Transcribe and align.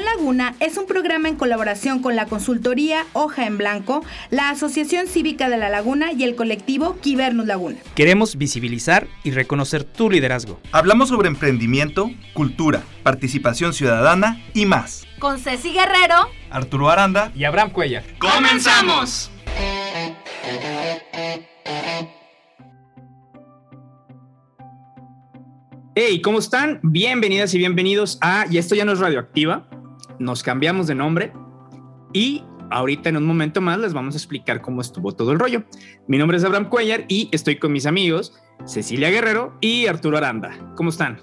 Laguna 0.00 0.54
es 0.60 0.76
un 0.76 0.86
programa 0.86 1.28
en 1.28 1.36
colaboración 1.36 2.00
con 2.00 2.16
la 2.16 2.26
consultoría 2.26 3.06
Hoja 3.12 3.46
en 3.46 3.58
Blanco, 3.58 4.04
la 4.30 4.50
Asociación 4.50 5.06
Cívica 5.06 5.48
de 5.48 5.56
la 5.56 5.68
Laguna 5.68 6.12
y 6.12 6.24
el 6.24 6.34
colectivo 6.34 6.98
Quibernus 7.00 7.46
Laguna. 7.46 7.78
Queremos 7.94 8.36
visibilizar 8.36 9.06
y 9.24 9.30
reconocer 9.30 9.84
tu 9.84 10.10
liderazgo. 10.10 10.60
Hablamos 10.72 11.08
sobre 11.08 11.28
emprendimiento, 11.28 12.10
cultura, 12.34 12.82
participación 13.02 13.72
ciudadana 13.72 14.42
y 14.54 14.66
más. 14.66 15.06
Con 15.18 15.38
Ceci 15.38 15.72
Guerrero, 15.72 16.28
Arturo 16.50 16.90
Aranda 16.90 17.32
y 17.34 17.44
Abraham 17.44 17.70
Cuellar. 17.70 18.04
¡Comenzamos! 18.18 19.30
Hey, 25.98 26.20
¿cómo 26.20 26.40
están? 26.40 26.78
Bienvenidas 26.82 27.54
y 27.54 27.58
bienvenidos 27.58 28.18
a 28.20 28.44
Y 28.50 28.58
esto 28.58 28.74
ya 28.74 28.84
no 28.84 28.92
es 28.92 28.98
radioactiva. 28.98 29.66
Nos 30.18 30.42
cambiamos 30.42 30.86
de 30.86 30.94
nombre 30.94 31.32
y 32.12 32.44
ahorita 32.70 33.08
en 33.08 33.16
un 33.16 33.26
momento 33.26 33.60
más 33.60 33.78
les 33.78 33.92
vamos 33.92 34.14
a 34.14 34.18
explicar 34.18 34.60
cómo 34.60 34.80
estuvo 34.80 35.12
todo 35.12 35.32
el 35.32 35.38
rollo. 35.38 35.64
Mi 36.06 36.18
nombre 36.18 36.38
es 36.38 36.44
Abraham 36.44 36.68
Cuellar 36.68 37.04
y 37.08 37.28
estoy 37.32 37.58
con 37.58 37.72
mis 37.72 37.86
amigos 37.86 38.34
Cecilia 38.64 39.10
Guerrero 39.10 39.56
y 39.60 39.86
Arturo 39.86 40.16
Aranda. 40.16 40.50
¿Cómo 40.76 40.90
están? 40.90 41.18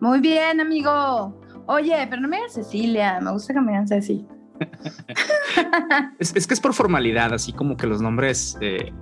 Muy 0.00 0.20
bien, 0.20 0.60
amigo. 0.60 1.40
Oye, 1.66 2.06
pero 2.08 2.22
no 2.22 2.28
me 2.28 2.36
digas 2.36 2.54
Cecilia, 2.54 3.20
me 3.20 3.32
gusta 3.32 3.54
que 3.54 3.60
me 3.60 3.72
digan 3.72 3.88
Ceci. 3.88 4.26
es, 6.18 6.46
que 6.46 6.54
es 6.54 6.60
por 6.60 6.72
formalidad, 6.72 7.34
así 7.34 7.52
como 7.52 7.76
que 7.76 7.86
los 7.86 8.00
nombres 8.00 8.56
eh, 8.60 8.92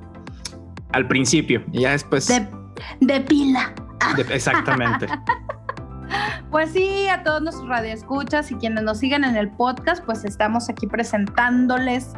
al 0.93 1.07
principio 1.07 1.65
y 1.73 1.83
ya 1.83 1.93
después. 1.93 2.27
De, 2.27 2.49
de 3.01 3.21
pila 3.21 3.75
exactamente. 4.31 5.07
Pues 6.55 6.71
sí, 6.71 7.09
a 7.09 7.25
todos 7.25 7.43
nuestros 7.43 7.69
radioescuchas 7.69 8.53
y 8.53 8.55
quienes 8.55 8.85
nos 8.85 8.99
siguen 8.99 9.25
en 9.25 9.35
el 9.35 9.51
podcast, 9.51 10.05
pues 10.05 10.25
estamos 10.25 10.69
aquí 10.69 10.87
presentándoles 10.87 12.13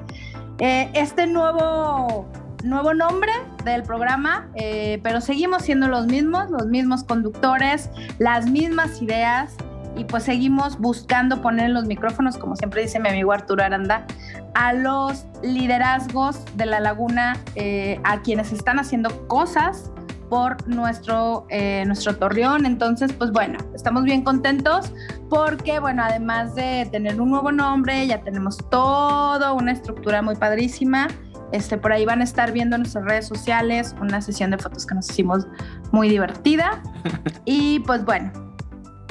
eh, 0.58 0.90
este 0.92 1.26
nuevo, 1.26 2.28
nuevo 2.62 2.92
nombre 2.92 3.32
del 3.64 3.82
programa, 3.82 4.50
eh, 4.54 5.00
pero 5.02 5.22
seguimos 5.22 5.62
siendo 5.62 5.88
los 5.88 6.06
mismos, 6.06 6.50
los 6.50 6.66
mismos 6.66 7.02
conductores, 7.02 7.88
las 8.18 8.46
mismas 8.46 9.00
ideas 9.00 9.54
y 9.96 10.04
pues 10.04 10.24
seguimos 10.24 10.78
buscando 10.78 11.40
poner 11.40 11.64
en 11.64 11.72
los 11.72 11.86
micrófonos, 11.86 12.36
como 12.36 12.56
siempre 12.56 12.82
dice 12.82 13.00
mi 13.00 13.08
amigo 13.08 13.32
Arturo 13.32 13.64
Aranda, 13.64 14.06
a 14.52 14.74
los 14.74 15.24
liderazgos 15.42 16.40
de 16.58 16.66
la 16.66 16.80
laguna, 16.80 17.38
eh, 17.54 18.02
a 18.04 18.20
quienes 18.20 18.52
están 18.52 18.78
haciendo 18.80 19.26
cosas 19.28 19.92
por 20.28 20.66
nuestro, 20.68 21.46
eh, 21.50 21.84
nuestro 21.86 22.16
torreón. 22.16 22.66
Entonces, 22.66 23.12
pues 23.12 23.30
bueno, 23.30 23.58
estamos 23.74 24.04
bien 24.04 24.22
contentos 24.22 24.92
porque, 25.28 25.78
bueno, 25.78 26.02
además 26.04 26.54
de 26.54 26.88
tener 26.90 27.20
un 27.20 27.30
nuevo 27.30 27.52
nombre, 27.52 28.06
ya 28.06 28.22
tenemos 28.22 28.58
todo 28.70 29.54
una 29.54 29.72
estructura 29.72 30.22
muy 30.22 30.36
padrísima. 30.36 31.08
Este, 31.52 31.78
por 31.78 31.92
ahí 31.92 32.04
van 32.04 32.20
a 32.20 32.24
estar 32.24 32.52
viendo 32.52 32.76
en 32.76 32.82
nuestras 32.82 33.04
redes 33.04 33.26
sociales 33.26 33.94
una 34.00 34.20
sesión 34.20 34.50
de 34.50 34.58
fotos 34.58 34.84
que 34.84 34.94
nos 34.94 35.08
hicimos 35.10 35.46
muy 35.92 36.08
divertida. 36.08 36.82
Y 37.44 37.78
pues 37.80 38.04
bueno, 38.04 38.32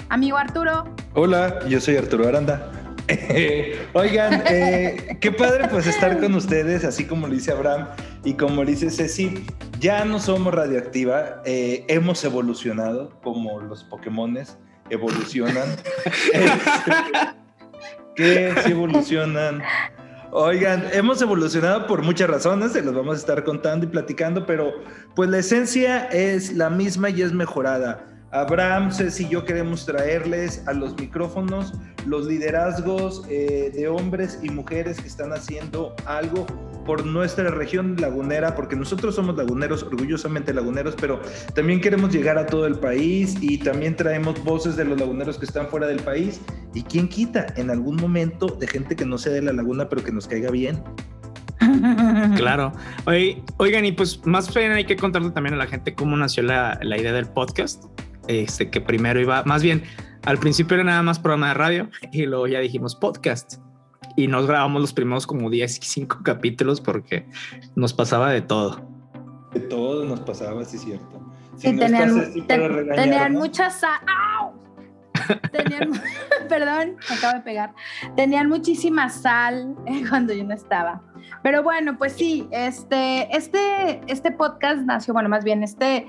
amigo 0.10 0.36
Arturo. 0.36 0.94
Hola, 1.14 1.60
yo 1.70 1.80
soy 1.80 1.96
Arturo 1.96 2.28
Aranda. 2.28 2.70
Oigan, 3.94 4.44
eh, 4.50 5.18
qué 5.22 5.32
padre 5.32 5.68
pues 5.70 5.88
estar 5.88 6.20
con 6.20 6.34
ustedes, 6.34 6.84
así 6.84 7.06
como 7.06 7.28
lo 7.28 7.34
dice 7.34 7.52
Abraham 7.52 7.88
y 8.26 8.34
como 8.34 8.66
dice 8.66 8.90
Ceci, 8.90 9.46
ya 9.80 10.04
no 10.04 10.20
somos 10.20 10.54
radioactiva, 10.54 11.42
eh, 11.46 11.86
hemos 11.88 12.24
evolucionado 12.26 13.12
como 13.22 13.62
los 13.62 13.84
Pokémones 13.84 14.58
evolucionan. 14.90 15.70
¿Qué? 18.16 18.54
Sí 18.66 18.72
evolucionan. 18.72 19.62
Oigan, 20.32 20.86
hemos 20.92 21.22
evolucionado 21.22 21.86
por 21.86 22.02
muchas 22.02 22.30
razones, 22.30 22.72
se 22.74 22.82
los 22.82 22.96
vamos 22.96 23.16
a 23.16 23.20
estar 23.20 23.44
contando 23.44 23.86
y 23.86 23.90
platicando, 23.90 24.46
pero 24.46 24.74
pues 25.16 25.30
la 25.30 25.38
esencia 25.38 26.06
es 26.08 26.52
la 26.54 26.72
misma 26.72 27.12
y 27.12 27.22
es 27.22 27.32
mejorada. 27.32 28.08
Abraham, 28.32 28.92
Ceci 28.92 29.26
y 29.26 29.30
yo 29.30 29.46
queremos 29.46 29.86
traerles 29.86 30.68
a 30.68 30.74
los 30.74 30.98
micrófonos 30.98 31.74
los 32.06 32.26
liderazgos 32.26 33.24
eh, 33.30 33.72
de 33.74 33.88
hombres 33.88 34.40
y 34.42 34.50
mujeres 34.50 35.00
que 35.00 35.08
están 35.08 35.32
haciendo 35.32 35.96
algo 36.06 36.46
por 36.86 37.06
nuestra 37.06 37.50
región 37.50 37.96
lagunera, 38.00 38.56
porque 38.56 38.76
nosotros 38.76 39.16
somos 39.16 39.36
laguneros, 39.36 39.84
orgullosamente 39.84 40.54
laguneros, 40.54 40.96
pero 41.00 41.22
también 41.54 41.82
queremos 41.82 42.14
llegar 42.14 42.38
a 42.38 42.46
todo 42.46 42.68
el 42.68 42.76
país 42.76 43.36
y 43.42 43.58
también 43.58 43.96
traemos 43.96 44.42
voces 44.44 44.76
de 44.76 44.86
los 44.86 45.00
laguneros 45.00 45.38
que 45.38 45.46
están 45.46 45.68
fuera 45.68 45.88
del 45.88 46.00
país. 46.00 46.42
¿Y 46.74 46.84
quién 46.84 47.08
quita 47.08 47.48
en 47.58 47.70
algún 47.70 47.96
momento 47.96 48.48
de 48.48 48.68
gente 48.68 48.96
que 48.96 49.06
no 49.06 49.18
sea 49.18 49.34
de 49.34 49.42
la 49.42 49.54
laguna, 49.54 49.90
pero 49.90 50.04
que 50.04 50.12
nos 50.12 50.28
caiga 50.28 50.52
bien? 50.52 50.82
Claro. 52.36 52.72
Oigan, 53.58 53.86
y 53.86 53.92
pues 53.92 54.26
más 54.26 54.54
bien 54.54 54.72
hay 54.72 54.86
que 54.86 54.96
contarle 54.96 55.32
también 55.32 55.56
a 55.56 55.58
la 55.58 55.68
gente 55.68 55.96
cómo 55.96 56.16
nació 56.16 56.44
la, 56.44 56.80
la 56.84 56.98
idea 56.98 57.12
del 57.12 57.28
podcast 57.28 57.86
este, 58.28 58.70
que 58.70 58.82
primero 58.82 59.20
iba, 59.20 59.44
más 59.44 59.64
bien, 59.64 59.84
al 60.24 60.38
principio 60.38 60.76
era 60.76 60.84
nada 60.84 61.02
más 61.04 61.20
programa 61.20 61.50
de 61.50 61.54
radio 61.54 61.90
y 62.12 62.26
luego 62.26 62.48
ya 62.48 62.60
dijimos 62.60 62.96
podcast 62.96 63.56
y 64.16 64.28
nos 64.28 64.48
grabamos 64.48 64.82
los 64.82 64.94
primeros 64.94 65.28
como 65.28 65.50
10 65.50 65.78
y 65.78 65.82
5 65.82 66.20
capítulos 66.24 66.82
porque 66.82 67.28
nos 67.76 67.94
pasaba 67.94 68.32
de 68.32 68.42
todo. 68.42 68.82
De 69.54 69.60
todo 69.62 70.06
nos 70.06 70.22
pasaba, 70.22 70.64
sí, 70.66 70.78
cierto. 70.78 71.22
tenían, 71.62 72.34
tenían 72.96 73.34
muchas... 73.34 73.82
Tenían, 75.52 75.92
perdón, 76.50 76.98
me 77.10 77.16
acabo 77.16 77.34
de 77.36 77.42
pegar. 77.42 77.74
Tenían 78.16 78.50
muchísima 78.50 79.10
sal 79.10 79.76
cuando 80.10 80.34
yo 80.34 80.44
no 80.44 80.54
estaba. 80.54 81.02
Pero 81.42 81.64
bueno, 81.64 81.98
pues 81.98 82.14
sí, 82.14 82.48
este, 82.52 83.36
este, 83.36 84.02
este 84.08 84.32
podcast 84.32 84.82
nació, 84.82 85.14
bueno, 85.14 85.30
más 85.30 85.44
bien 85.44 85.64
este 85.64 86.08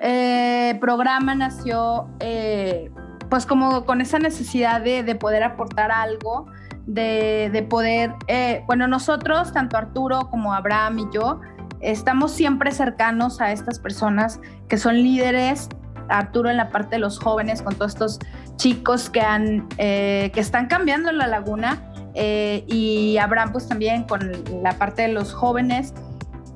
eh, 0.00 0.76
programa 0.80 1.34
nació 1.34 2.08
eh, 2.20 2.90
pues 3.28 3.46
como 3.46 3.84
con 3.84 4.00
esa 4.00 4.18
necesidad 4.18 4.80
de, 4.80 5.14
poder 5.14 5.42
aportar 5.42 5.90
algo, 5.90 6.46
de, 6.86 7.66
poder, 7.68 8.12
eh, 8.28 8.62
bueno, 8.66 8.86
nosotros, 8.88 9.52
tanto 9.52 9.76
Arturo 9.76 10.28
como 10.30 10.52
Abraham 10.52 10.98
y 11.00 11.06
yo, 11.12 11.40
estamos 11.80 12.32
siempre 12.32 12.72
cercanos 12.72 13.40
a 13.40 13.52
estas 13.52 13.78
personas 13.78 14.40
que 14.68 14.76
son 14.76 14.96
líderes, 14.96 15.68
Arturo 16.08 16.50
en 16.50 16.58
la 16.58 16.68
parte 16.68 16.96
de 16.96 16.98
los 16.98 17.18
jóvenes, 17.18 17.62
con 17.62 17.74
todos 17.74 17.92
estos 17.92 18.18
chicos 18.56 19.08
que, 19.08 19.20
han, 19.20 19.68
que 19.68 20.32
están 20.34 20.66
cambiando 20.66 21.10
la 21.12 21.26
laguna, 21.26 21.90
y 22.14 23.16
Abraham 23.18 23.52
pues 23.52 23.66
también 23.66 24.04
con 24.04 24.30
la 24.62 24.78
parte 24.78 25.02
de 25.02 25.08
los 25.08 25.32
jóvenes 25.32 25.94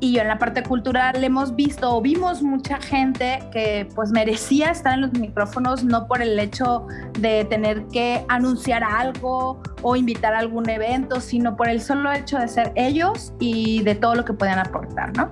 y 0.00 0.12
yo 0.12 0.22
en 0.22 0.28
la 0.28 0.38
parte 0.38 0.62
cultural 0.62 1.22
hemos 1.25 1.56
visto 1.56 1.94
o 1.94 2.00
vimos 2.00 2.42
mucha 2.42 2.81
gente 2.81 3.41
que 3.53 3.88
pues 3.94 4.10
merecía 4.10 4.70
estar 4.70 4.94
en 4.94 5.00
los 5.03 5.12
micrófonos 5.12 5.82
no 5.84 6.06
por 6.06 6.22
el 6.22 6.38
hecho 6.38 6.86
de 7.19 7.44
tener 7.44 7.86
que 7.88 8.25
anunciar 8.28 8.84
algo 8.84 9.60
o 9.82 9.97
invitar 9.97 10.34
a 10.34 10.38
algún 10.38 10.69
evento, 10.70 11.20
sino 11.20 11.56
por 11.56 11.69
el 11.69 11.81
solo 11.81 12.12
hecho 12.12 12.38
de 12.38 12.47
ser 12.48 12.72
ellos 12.76 13.32
y 13.41 13.82
de 13.82 13.94
todo 13.97 14.14
lo 14.14 14.25
que 14.25 14.32
puedan 14.32 14.59
aportar, 14.59 15.16
¿no? 15.16 15.31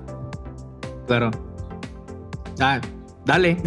Claro. 1.07 1.31
Ah, 2.61 2.81
dale. 3.25 3.57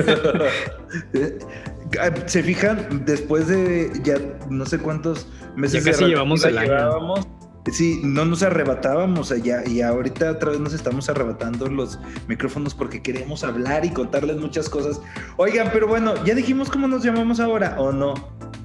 Se 2.27 2.43
fijan, 2.43 3.05
después 3.05 3.47
de 3.47 3.91
ya 4.03 4.15
no 4.49 4.65
sé 4.65 4.77
cuántos 4.79 5.27
meses 5.55 5.83
ya 5.83 5.91
casi 5.91 6.05
llevamos 6.05 6.43
el 6.43 6.57
año 6.57 7.38
Sí, 7.71 8.01
no 8.03 8.25
nos 8.25 8.41
arrebatábamos 8.41 9.31
allá 9.31 9.63
y 9.65 9.81
ahorita 9.81 10.31
otra 10.31 10.51
vez 10.51 10.59
nos 10.59 10.73
estamos 10.73 11.09
arrebatando 11.09 11.67
los 11.67 11.99
micrófonos 12.27 12.73
porque 12.73 13.01
queremos 13.01 13.43
hablar 13.43 13.85
y 13.85 13.91
contarles 13.91 14.37
muchas 14.37 14.69
cosas. 14.69 15.01
Oigan, 15.37 15.69
pero 15.71 15.87
bueno, 15.87 16.13
ya 16.25 16.33
dijimos 16.33 16.69
cómo 16.69 16.87
nos 16.87 17.03
llamamos 17.03 17.39
ahora, 17.39 17.75
¿o 17.77 17.91
no? 17.91 18.13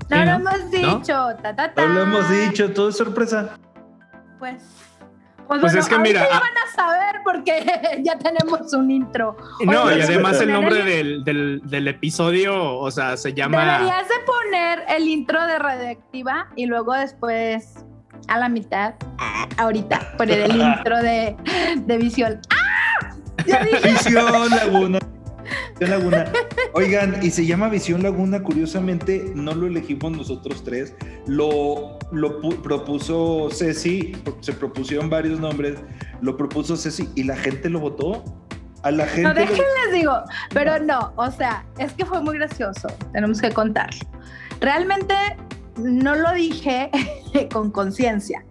No 0.08 0.24
lo 0.24 0.30
hemos 0.30 0.70
dicho, 0.70 1.14
¿No? 1.76 1.86
lo 1.86 2.02
hemos 2.02 2.30
dicho, 2.30 2.72
todo 2.72 2.88
es 2.88 2.96
sorpresa. 2.96 3.58
Pues 4.38 4.62
pues, 5.46 5.60
pues 5.60 5.74
es 5.74 5.88
que 5.88 5.98
mira. 5.98 6.22
Ya 6.22 6.36
ah 6.36 6.40
van 6.40 6.56
a 6.56 6.74
saber 6.74 7.20
porque 7.22 8.00
ya 8.02 8.18
tenemos 8.18 8.72
un 8.72 8.90
intro. 8.90 9.36
no, 9.64 9.94
y 9.94 10.00
además 10.00 10.40
el 10.40 10.52
nombre 10.52 10.82
del, 10.82 11.24
del, 11.24 11.60
del, 11.64 11.88
episodio, 11.88 12.78
o 12.78 12.90
sea, 12.90 13.16
se 13.16 13.34
llama. 13.34 13.78
Deberías 13.78 14.08
de 14.08 14.14
poner 14.24 14.84
el 14.88 15.08
intro 15.08 15.46
de 15.46 15.58
Radioactiva 15.58 16.48
y 16.56 16.66
luego 16.66 16.94
después 16.94 17.84
a 18.28 18.38
la 18.38 18.48
mitad, 18.48 18.94
ah, 19.18 19.48
ahorita, 19.58 20.16
por 20.16 20.30
el 20.30 20.50
intro 20.60 21.02
de, 21.02 21.36
de 21.86 21.98
Visión. 21.98 22.40
¡Ah! 22.50 22.64
Visión 23.82 24.50
Laguna. 24.50 24.98
Visión 25.78 25.90
Laguna. 25.90 26.24
Oigan, 26.72 27.22
y 27.22 27.30
se 27.30 27.46
llama 27.46 27.68
Visión 27.68 28.02
Laguna, 28.02 28.42
curiosamente 28.42 29.32
no 29.34 29.54
lo 29.54 29.66
elegimos 29.66 30.12
nosotros 30.12 30.62
tres, 30.64 30.94
lo, 31.26 31.98
lo 32.12 32.38
propuso 32.62 33.48
Ceci, 33.50 34.16
se 34.40 34.52
propusieron 34.52 35.10
varios 35.10 35.40
nombres, 35.40 35.78
lo 36.20 36.36
propuso 36.36 36.76
Ceci 36.76 37.08
y 37.14 37.24
la 37.24 37.36
gente 37.36 37.68
lo 37.68 37.80
votó. 37.80 38.24
A 38.82 38.90
la 38.90 39.06
gente. 39.06 39.22
No, 39.22 39.32
déjenles 39.32 39.92
digo, 39.94 40.12
pero 40.52 40.78
no, 40.78 41.14
o 41.16 41.30
sea, 41.30 41.64
es 41.78 41.94
que 41.94 42.04
fue 42.04 42.20
muy 42.20 42.36
gracioso, 42.36 42.88
tenemos 43.14 43.40
que 43.40 43.50
contar. 43.50 43.88
Realmente 44.60 45.14
no 45.76 46.14
lo 46.14 46.32
dije 46.32 46.90
con 47.52 47.70
conciencia. 47.70 48.44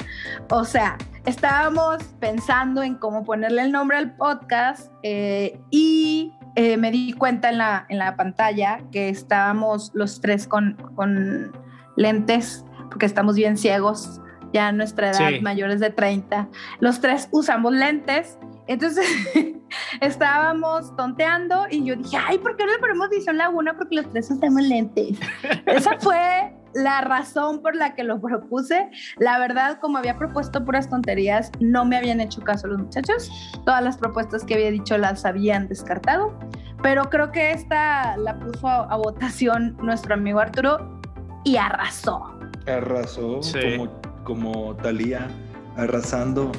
O 0.50 0.66
sea, 0.66 0.98
estábamos 1.26 2.04
pensando 2.20 2.84
en 2.84 2.96
cómo 2.96 3.24
ponerle 3.24 3.64
el 3.64 3.72
nombre 3.72 3.98
al 3.98 4.16
podcast 4.16 4.92
eh, 5.04 5.60
y 5.70 6.34
eh, 6.56 6.78
me 6.78 6.92
di 6.92 7.14
cuenta 7.14 7.50
en 7.50 7.58
la, 7.58 7.86
en 7.90 7.98
la 7.98 8.16
pantalla 8.16 8.80
que 8.92 9.10
estábamos 9.10 9.92
los 9.94 10.22
tres 10.22 10.48
con, 10.48 10.76
con 10.96 11.52
lentes, 11.96 12.66
porque 12.90 13.06
estamos 13.06 13.36
bien 13.36 13.58
ciegos, 13.58 14.22
ya 14.52 14.68
a 14.68 14.72
nuestra 14.72 15.12
edad, 15.12 15.42
mayores 15.42 15.80
de 15.80 15.90
30. 15.90 16.48
Los 16.80 17.02
tres 17.02 17.28
usamos 17.32 17.74
lentes. 17.74 18.38
Entonces 18.68 19.06
estábamos 20.02 20.96
tonteando 20.96 21.66
y 21.70 21.84
yo 21.84 21.96
dije, 21.96 22.18
ay, 22.18 22.38
¿por 22.38 22.56
qué 22.56 22.66
no 22.66 22.72
le 22.72 22.78
ponemos 22.78 23.10
Visión 23.10 23.38
Laguna? 23.38 23.76
Porque 23.76 23.96
los 23.96 24.10
tres 24.12 24.30
usamos 24.30 24.62
lentes. 24.62 25.18
Esa 25.66 25.98
fue 26.00 26.54
la 26.74 27.02
razón 27.02 27.62
por 27.62 27.76
la 27.76 27.96
que 27.96 28.04
lo 28.04 28.20
propuse. 28.20 28.90
La 29.18 29.40
verdad, 29.40 29.80
como 29.80 29.98
había 29.98 30.18
propuesto 30.18 30.64
puras 30.66 30.90
tonterías, 30.90 31.52
no 31.60 31.86
me 31.86 31.98
habían 31.98 32.20
hecho 32.22 32.42
caso 32.42 32.68
los 32.68 32.80
muchachos. 32.80 33.30
Todas 33.66 33.84
las 33.84 33.98
propuestas 33.98 34.44
que 34.44 34.56
había 34.56 34.72
dicho 34.72 34.98
las 34.98 35.26
habían 35.26 35.68
descartado. 35.68 36.38
Pero 36.82 37.10
creo 37.10 37.32
que 37.32 37.52
esta 37.52 38.18
la 38.18 38.40
puso 38.40 38.68
a, 38.68 38.96
votación 38.98 39.78
nuestro 39.82 40.16
amigo 40.16 40.40
Arturo 40.40 41.02
y 41.44 41.58
arrasó. 41.58 42.40
Arrasó 42.68 43.40
como, 43.78 44.02
como 44.24 44.76
Talía, 44.78 45.28
arrasando. 45.78 46.52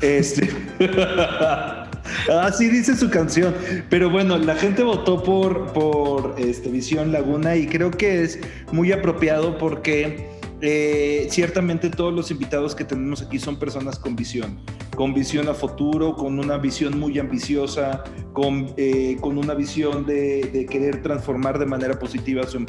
Este. 0.00 0.48
Así 2.30 2.68
dice 2.68 2.96
su 2.96 3.10
canción. 3.10 3.54
Pero 3.88 4.10
bueno, 4.10 4.38
la 4.38 4.54
gente 4.54 4.82
votó 4.82 5.22
por, 5.22 5.72
por 5.72 6.34
este, 6.38 6.70
Visión 6.70 7.12
Laguna 7.12 7.56
y 7.56 7.66
creo 7.66 7.90
que 7.90 8.22
es 8.22 8.38
muy 8.72 8.92
apropiado 8.92 9.58
porque 9.58 10.32
eh, 10.64 11.26
ciertamente 11.28 11.90
todos 11.90 12.14
los 12.14 12.30
invitados 12.30 12.76
que 12.76 12.84
tenemos 12.84 13.20
aquí 13.20 13.40
son 13.40 13.58
personas 13.58 13.98
con 13.98 14.14
visión, 14.14 14.60
con 14.94 15.12
visión 15.12 15.48
a 15.48 15.54
futuro, 15.54 16.14
con 16.14 16.38
una 16.38 16.56
visión 16.56 17.00
muy 17.00 17.18
ambiciosa, 17.18 18.04
con, 18.32 18.72
eh, 18.76 19.16
con 19.20 19.38
una 19.38 19.54
visión 19.54 20.06
de, 20.06 20.66
querer 20.70 21.02
transformar 21.02 21.58
de 21.58 21.66
manera 21.66 21.98
positiva 21.98 22.46
su, 22.46 22.64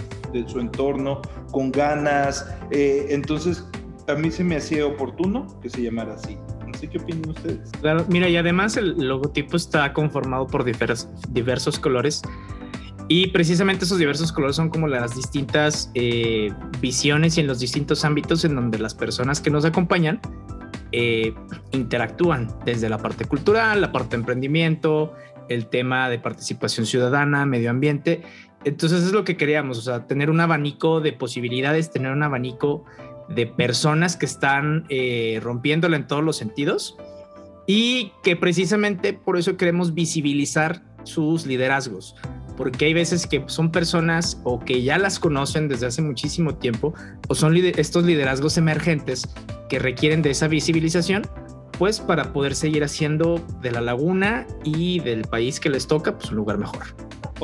su 0.48 0.60
entorno, 0.60 1.22
con 1.52 1.72
ganas. 1.72 2.48
Eh, 2.72 3.06
entonces, 3.10 3.64
a 4.08 4.16
mí 4.16 4.32
se 4.32 4.44
me 4.44 4.56
hacía 4.56 4.88
oportuno 4.88 5.46
que 5.62 5.70
se 5.70 5.84
llamara 5.84 6.16
así. 6.16 6.36
¿Qué 6.88 6.98
opinan 6.98 7.30
ustedes? 7.30 7.72
Claro, 7.82 8.06
mira, 8.10 8.30
y 8.30 8.38
además 8.38 8.78
el 8.78 8.98
logotipo 8.98 9.58
está 9.58 9.94
conformado 9.94 10.48
por 10.48 10.64
diversos, 10.64 11.10
diversos 11.30 11.80
colores. 11.80 12.22
Y 13.10 13.28
precisamente 13.28 13.86
esos 13.86 14.00
diversos 14.00 14.32
colores 14.32 14.56
son 14.56 14.70
como 14.70 14.88
las 14.88 15.16
distintas 15.16 15.92
eh, 15.94 16.52
visiones 16.80 17.38
y 17.38 17.42
en 17.42 17.48
los 17.48 17.60
distintos 17.60 18.06
ámbitos 18.06 18.46
en 18.46 18.56
donde 18.56 18.80
las 18.80 18.96
personas 18.96 19.42
que 19.42 19.50
nos 19.50 19.66
acompañan 19.66 20.22
eh, 20.92 21.34
interactúan, 21.72 22.48
desde 22.66 22.88
la 22.88 22.98
parte 22.98 23.26
cultural, 23.26 23.82
la 23.82 23.92
parte 23.92 24.12
de 24.12 24.22
emprendimiento, 24.22 25.14
el 25.50 25.68
tema 25.68 26.10
de 26.10 26.20
participación 26.20 26.86
ciudadana, 26.86 27.46
medio 27.46 27.72
ambiente. 27.72 28.22
Entonces 28.64 29.04
es 29.04 29.12
lo 29.12 29.24
que 29.24 29.36
queríamos, 29.36 29.78
o 29.80 29.82
sea, 29.82 30.08
tener 30.08 30.30
un 30.30 30.40
abanico 30.40 31.02
de 31.02 31.12
posibilidades, 31.12 31.92
tener 31.92 32.12
un 32.12 32.24
abanico 32.24 32.86
de 33.30 33.48
personas 33.48 34.18
que 34.18 34.26
están 34.26 34.86
eh, 34.90 35.40
rompiéndola 35.42 35.98
en 35.98 36.08
todos 36.08 36.24
los 36.24 36.38
sentidos 36.38 36.98
y 37.66 38.12
que 38.24 38.36
precisamente 38.36 39.14
por 39.14 39.38
eso 39.38 39.58
queremos 39.58 39.94
visibilizar 39.94 40.84
sus 41.04 41.46
liderazgos, 41.46 42.16
porque 42.58 42.86
hay 42.86 42.94
veces 42.94 43.28
que 43.28 43.44
son 43.48 43.72
personas 43.72 44.40
o 44.44 44.60
que 44.60 44.84
ya 44.84 44.98
las 44.98 45.20
conocen 45.20 45.68
desde 45.68 45.88
hace 45.88 46.02
muchísimo 46.02 46.56
tiempo 46.56 46.94
o 47.28 47.36
son 47.36 47.56
estos 47.56 48.04
liderazgos 48.04 48.58
emergentes 48.58 49.28
que 49.70 49.80
requieren 49.80 50.22
de 50.22 50.32
esa 50.32 50.48
visibilización, 50.48 51.24
pues 51.78 52.00
para 52.00 52.34
poder 52.34 52.56
seguir 52.56 52.84
haciendo 52.84 53.44
de 53.62 53.72
la 53.72 53.82
laguna 53.82 54.46
y 54.64 55.00
del 55.00 55.24
país 55.24 55.60
que 55.60 55.70
les 55.70 55.88
toca 55.88 56.18
pues 56.18 56.30
un 56.30 56.38
lugar 56.38 56.58
mejor. 56.58 56.84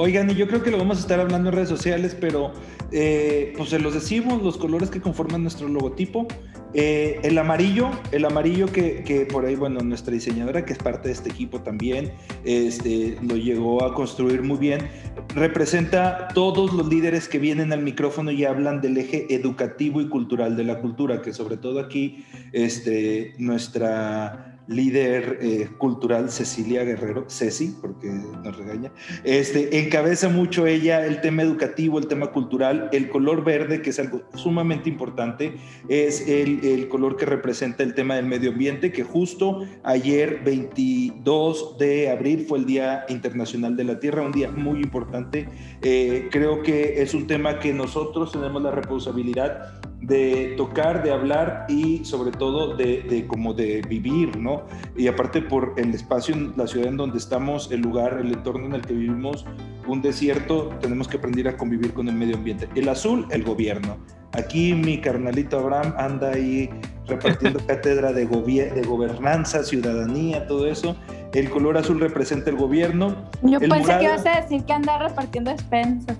Oigan, 0.01 0.29
y 0.29 0.35
yo 0.35 0.47
creo 0.47 0.63
que 0.63 0.71
lo 0.71 0.77
vamos 0.77 0.99
a 0.99 1.01
estar 1.01 1.19
hablando 1.19 1.49
en 1.49 1.55
redes 1.55 1.67
sociales, 1.67 2.15
pero 2.17 2.53
eh, 2.89 3.51
pues 3.57 3.67
se 3.69 3.79
los 3.79 3.93
decimos, 3.93 4.41
los 4.41 4.57
colores 4.57 4.89
que 4.89 5.01
conforman 5.01 5.41
nuestro 5.41 5.67
logotipo. 5.67 6.25
Eh, 6.73 7.19
el 7.23 7.37
amarillo, 7.37 7.89
el 8.13 8.23
amarillo 8.23 8.67
que, 8.67 9.03
que, 9.03 9.25
por 9.25 9.45
ahí, 9.45 9.55
bueno, 9.55 9.81
nuestra 9.81 10.13
diseñadora, 10.13 10.63
que 10.63 10.71
es 10.71 10.79
parte 10.79 11.09
de 11.09 11.15
este 11.15 11.29
equipo 11.29 11.59
también, 11.63 12.13
este, 12.45 13.17
lo 13.21 13.35
llegó 13.35 13.83
a 13.83 13.93
construir 13.93 14.41
muy 14.41 14.57
bien, 14.57 14.87
representa 15.35 16.29
todos 16.33 16.71
los 16.71 16.87
líderes 16.87 17.27
que 17.27 17.37
vienen 17.37 17.73
al 17.73 17.81
micrófono 17.81 18.31
y 18.31 18.45
hablan 18.45 18.79
del 18.79 18.97
eje 18.99 19.27
educativo 19.35 19.99
y 19.99 20.07
cultural 20.07 20.55
de 20.55 20.63
la 20.63 20.79
cultura, 20.79 21.21
que 21.21 21.33
sobre 21.33 21.57
todo 21.57 21.81
aquí 21.81 22.23
este, 22.53 23.33
nuestra 23.37 24.48
líder 24.69 25.39
eh, 25.41 25.69
cultural 25.79 26.29
Cecilia 26.29 26.83
Guerrero, 26.83 27.25
Ceci, 27.27 27.75
porque 27.81 28.07
nos 28.07 28.55
regaña, 28.55 28.91
este, 29.23 29.79
encabeza 29.79 30.29
mucho 30.29 30.67
ella 30.67 31.05
el 31.07 31.21
tema 31.21 31.41
educativo, 31.41 31.97
el 31.97 32.07
tema 32.07 32.27
cultural, 32.27 32.87
el 32.91 33.09
color 33.09 33.43
verde, 33.43 33.81
que 33.81 33.89
es 33.89 33.99
algo 33.99 34.21
sumamente 34.35 34.87
importante, 34.87 35.55
es 35.87 36.27
el, 36.27 36.87
color 36.87 37.17
que 37.17 37.25
representa 37.25 37.83
el 37.83 37.95
tema 37.95 38.15
del 38.15 38.25
medio 38.25 38.51
ambiente, 38.51 38.91
que 38.91 39.03
justo 39.03 39.65
ayer, 39.83 40.41
22 40.45 41.77
de 41.79 42.09
abril, 42.09 42.45
fue 42.47 42.59
el 42.59 42.65
Día 42.65 43.05
Internacional 43.09 43.75
de 43.75 43.83
la 43.83 43.99
Tierra, 43.99 44.21
un 44.21 44.31
día 44.31 44.51
muy 44.51 44.79
importante. 44.81 45.47
Eh, 45.81 46.29
creo 46.31 46.61
que 46.61 47.01
es 47.01 47.13
un 47.13 47.25
tema 47.25 47.59
que 47.59 47.73
nosotros 47.73 48.31
tenemos 48.31 48.61
la 48.61 48.71
responsabilidad 48.71 49.81
de 50.09 50.55
tocar, 50.57 51.03
de 51.03 51.11
hablar 51.11 51.65
y 51.69 52.03
sobre 52.03 52.31
todo 52.31 52.75
de, 52.75 53.03
de, 53.03 53.27
como 53.27 53.53
de 53.53 53.81
vivir, 53.87 54.37
¿no? 54.37 54.63
Y 54.97 55.07
aparte 55.07 55.41
por 55.41 55.73
el 55.77 55.93
espacio 55.93 56.35
la 56.57 56.67
ciudad 56.67 56.87
en 56.87 56.97
donde 56.97 57.17
estamos, 57.17 57.71
el 57.71 57.81
lugar, 57.81 58.19
el 58.19 58.33
entorno 58.33 58.65
en 58.65 58.73
el 58.73 58.81
que 58.81 58.93
vivimos, 58.93 59.45
un 59.87 60.01
desierto, 60.01 60.69
tenemos 60.81 61.07
que 61.07 61.17
aprender 61.17 61.47
a 61.47 61.57
convivir 61.57 61.93
con 61.93 62.07
el 62.09 62.15
medio 62.15 62.35
ambiente. 62.35 62.67
El 62.75 62.89
azul, 62.89 63.27
el 63.31 63.43
gobierno. 63.43 63.97
Aquí 64.33 64.73
mi 64.73 65.01
carnalito 65.01 65.59
Abraham 65.59 65.93
anda 65.97 66.31
ahí 66.31 66.69
repartiendo 67.07 67.59
cátedra 67.67 68.13
de, 68.13 68.25
de 68.25 68.81
gobernanza, 68.83 69.63
ciudadanía, 69.63 70.45
todo 70.47 70.67
eso. 70.67 70.95
El 71.33 71.49
color 71.49 71.77
azul 71.77 71.99
representa 71.99 72.49
el 72.49 72.57
gobierno. 72.57 73.15
Yo 73.43 73.59
pensé 73.59 73.97
que 73.97 74.03
ibas 74.03 74.25
a 74.25 74.41
decir 74.41 74.63
que 74.63 74.73
anda 74.73 74.97
repartiendo 74.97 75.51
despensas. 75.51 76.17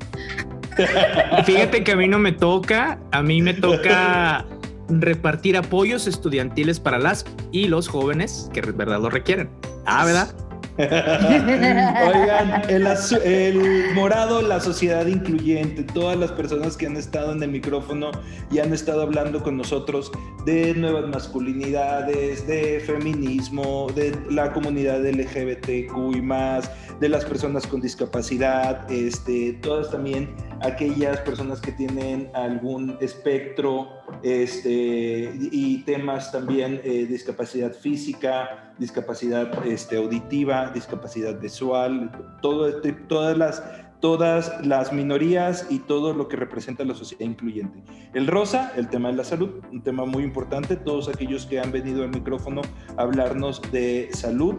Fíjate 1.45 1.83
que 1.83 1.91
a 1.91 1.95
mí 1.95 2.07
no 2.07 2.19
me 2.19 2.31
toca, 2.31 3.00
a 3.12 3.21
mí 3.21 3.41
me 3.41 3.53
toca 3.53 4.45
repartir 4.89 5.55
apoyos 5.57 6.07
estudiantiles 6.07 6.79
para 6.79 6.98
las 6.98 7.25
y 7.51 7.67
los 7.67 7.88
jóvenes 7.88 8.50
que 8.53 8.62
verdad 8.62 9.00
lo 9.00 9.09
requieren. 9.09 9.50
Ah, 9.86 10.05
¿verdad? 10.05 10.33
Oigan, 12.09 12.69
el, 12.69 13.93
morado, 13.93 14.41
la 14.41 14.62
sociedad 14.62 15.05
incluyente, 15.07 15.83
todas 15.83 16.17
las 16.17 16.31
personas 16.31 16.77
que 16.77 16.86
han 16.86 16.95
estado 16.95 17.33
en 17.33 17.43
el 17.43 17.51
micrófono 17.51 18.12
y 18.50 18.59
han 18.59 18.71
estado 18.71 19.01
hablando 19.01 19.43
con 19.43 19.57
nosotros 19.57 20.09
de 20.45 20.74
nuevas 20.75 21.09
masculinidades, 21.09 22.48
de 22.48 22.79
feminismo, 22.79 23.88
de 23.93 24.17
la 24.29 24.53
comunidad 24.53 25.05
LGBTQ 25.05 26.15
y 26.15 26.21
más, 26.21 26.71
de 27.01 27.09
las 27.09 27.25
personas 27.25 27.67
con 27.67 27.81
discapacidad, 27.81 28.89
este, 28.89 29.59
todas 29.62 29.91
también 29.91 30.33
aquellas 30.62 31.19
personas 31.21 31.59
que 31.59 31.74
tienen 31.74 32.29
algún 32.33 32.98
espectro 33.01 33.99
este, 34.24 35.32
y 35.51 35.84
temas 35.84 36.32
también 36.32 36.82
eh, 36.84 37.06
discapacidad 37.08 37.74
física, 37.74 38.74
discapacidad 38.78 39.66
este, 39.66 39.98
auditiva, 39.98 40.72
discapacidad 40.72 41.39
visual, 41.39 42.12
todas, 42.42 43.38
las, 43.38 43.63
todas 44.00 44.66
las 44.66 44.94
minorías 44.94 45.68
y 45.70 45.80
todo 45.80 46.13
lo 46.13 46.28
que 46.28 46.38
representa 46.38 46.84
la 46.84 46.96
sociedad 46.96 47.25
incluyente. 47.25 47.84
El 48.13 48.28
rosa, 48.28 48.74
el 48.75 48.89
tema 48.89 49.10
de 49.10 49.16
la 49.16 49.24
salud, 49.24 49.62
un 49.72 49.82
tema 49.82 50.06
muy 50.06 50.24
importante, 50.24 50.75
todos 50.75 51.10
aquellos 51.10 51.46
que 51.46 51.60
han 51.60 51.72
venido 51.72 52.04
al 52.04 52.10
micrófono 52.10 52.62
a 52.98 53.01
hablarnos 53.01 53.62
de 53.72 54.10
salud, 54.13 54.56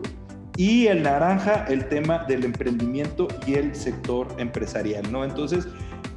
y 0.56 0.88
el 0.88 1.02
naranja, 1.04 1.64
el 1.70 1.88
tema 1.88 2.24
del 2.28 2.44
emprendimiento 2.44 3.28
y 3.46 3.54
el 3.54 3.74
sector 3.74 4.28
empresarial, 4.36 5.10
¿no? 5.10 5.24
Entonces, 5.24 5.66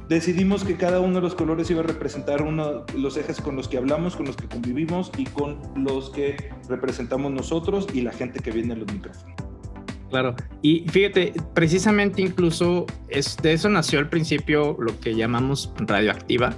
decidimos 0.08 0.64
que 0.64 0.76
cada 0.76 1.00
uno 1.00 1.16
de 1.16 1.20
los 1.20 1.34
colores 1.34 1.70
iba 1.70 1.80
a 1.80 1.84
representar 1.84 2.42
uno 2.42 2.84
los 2.96 3.16
ejes 3.16 3.40
con 3.40 3.56
los 3.56 3.68
que 3.68 3.78
hablamos, 3.78 4.16
con 4.16 4.26
los 4.26 4.36
que 4.36 4.46
convivimos 4.48 5.10
y 5.16 5.24
con 5.24 5.58
los 5.76 6.10
que 6.10 6.50
representamos 6.68 7.32
nosotros 7.32 7.86
y 7.92 8.02
la 8.02 8.12
gente 8.12 8.40
que 8.40 8.50
viene 8.50 8.74
a 8.74 8.76
los 8.76 8.92
micrófonos. 8.92 9.34
Claro, 10.10 10.36
y 10.62 10.86
fíjate, 10.88 11.32
precisamente 11.54 12.22
incluso 12.22 12.86
es, 13.08 13.36
de 13.38 13.54
eso 13.54 13.68
nació 13.68 13.98
al 13.98 14.08
principio 14.08 14.76
lo 14.78 14.98
que 15.00 15.14
llamamos 15.14 15.72
radioactiva. 15.78 16.54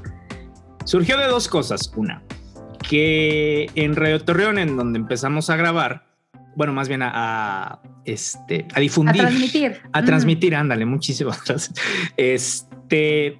Surgió 0.84 1.16
de 1.16 1.26
dos 1.26 1.48
cosas. 1.48 1.90
Una, 1.96 2.22
que 2.88 3.70
en 3.74 3.96
Radio 3.96 4.20
Torreón, 4.20 4.58
en 4.58 4.76
donde 4.76 4.98
empezamos 4.98 5.50
a 5.50 5.56
grabar, 5.56 6.05
bueno, 6.56 6.72
más 6.72 6.88
bien 6.88 7.02
a, 7.02 7.80
este, 8.04 8.66
a 8.74 8.80
difundir. 8.80 9.22
A 9.22 9.28
transmitir. 9.28 9.80
A 9.92 10.04
transmitir, 10.04 10.54
ándale, 10.54 10.86
muchísimas 10.86 11.44
gracias. 11.46 11.72
Este, 12.16 13.38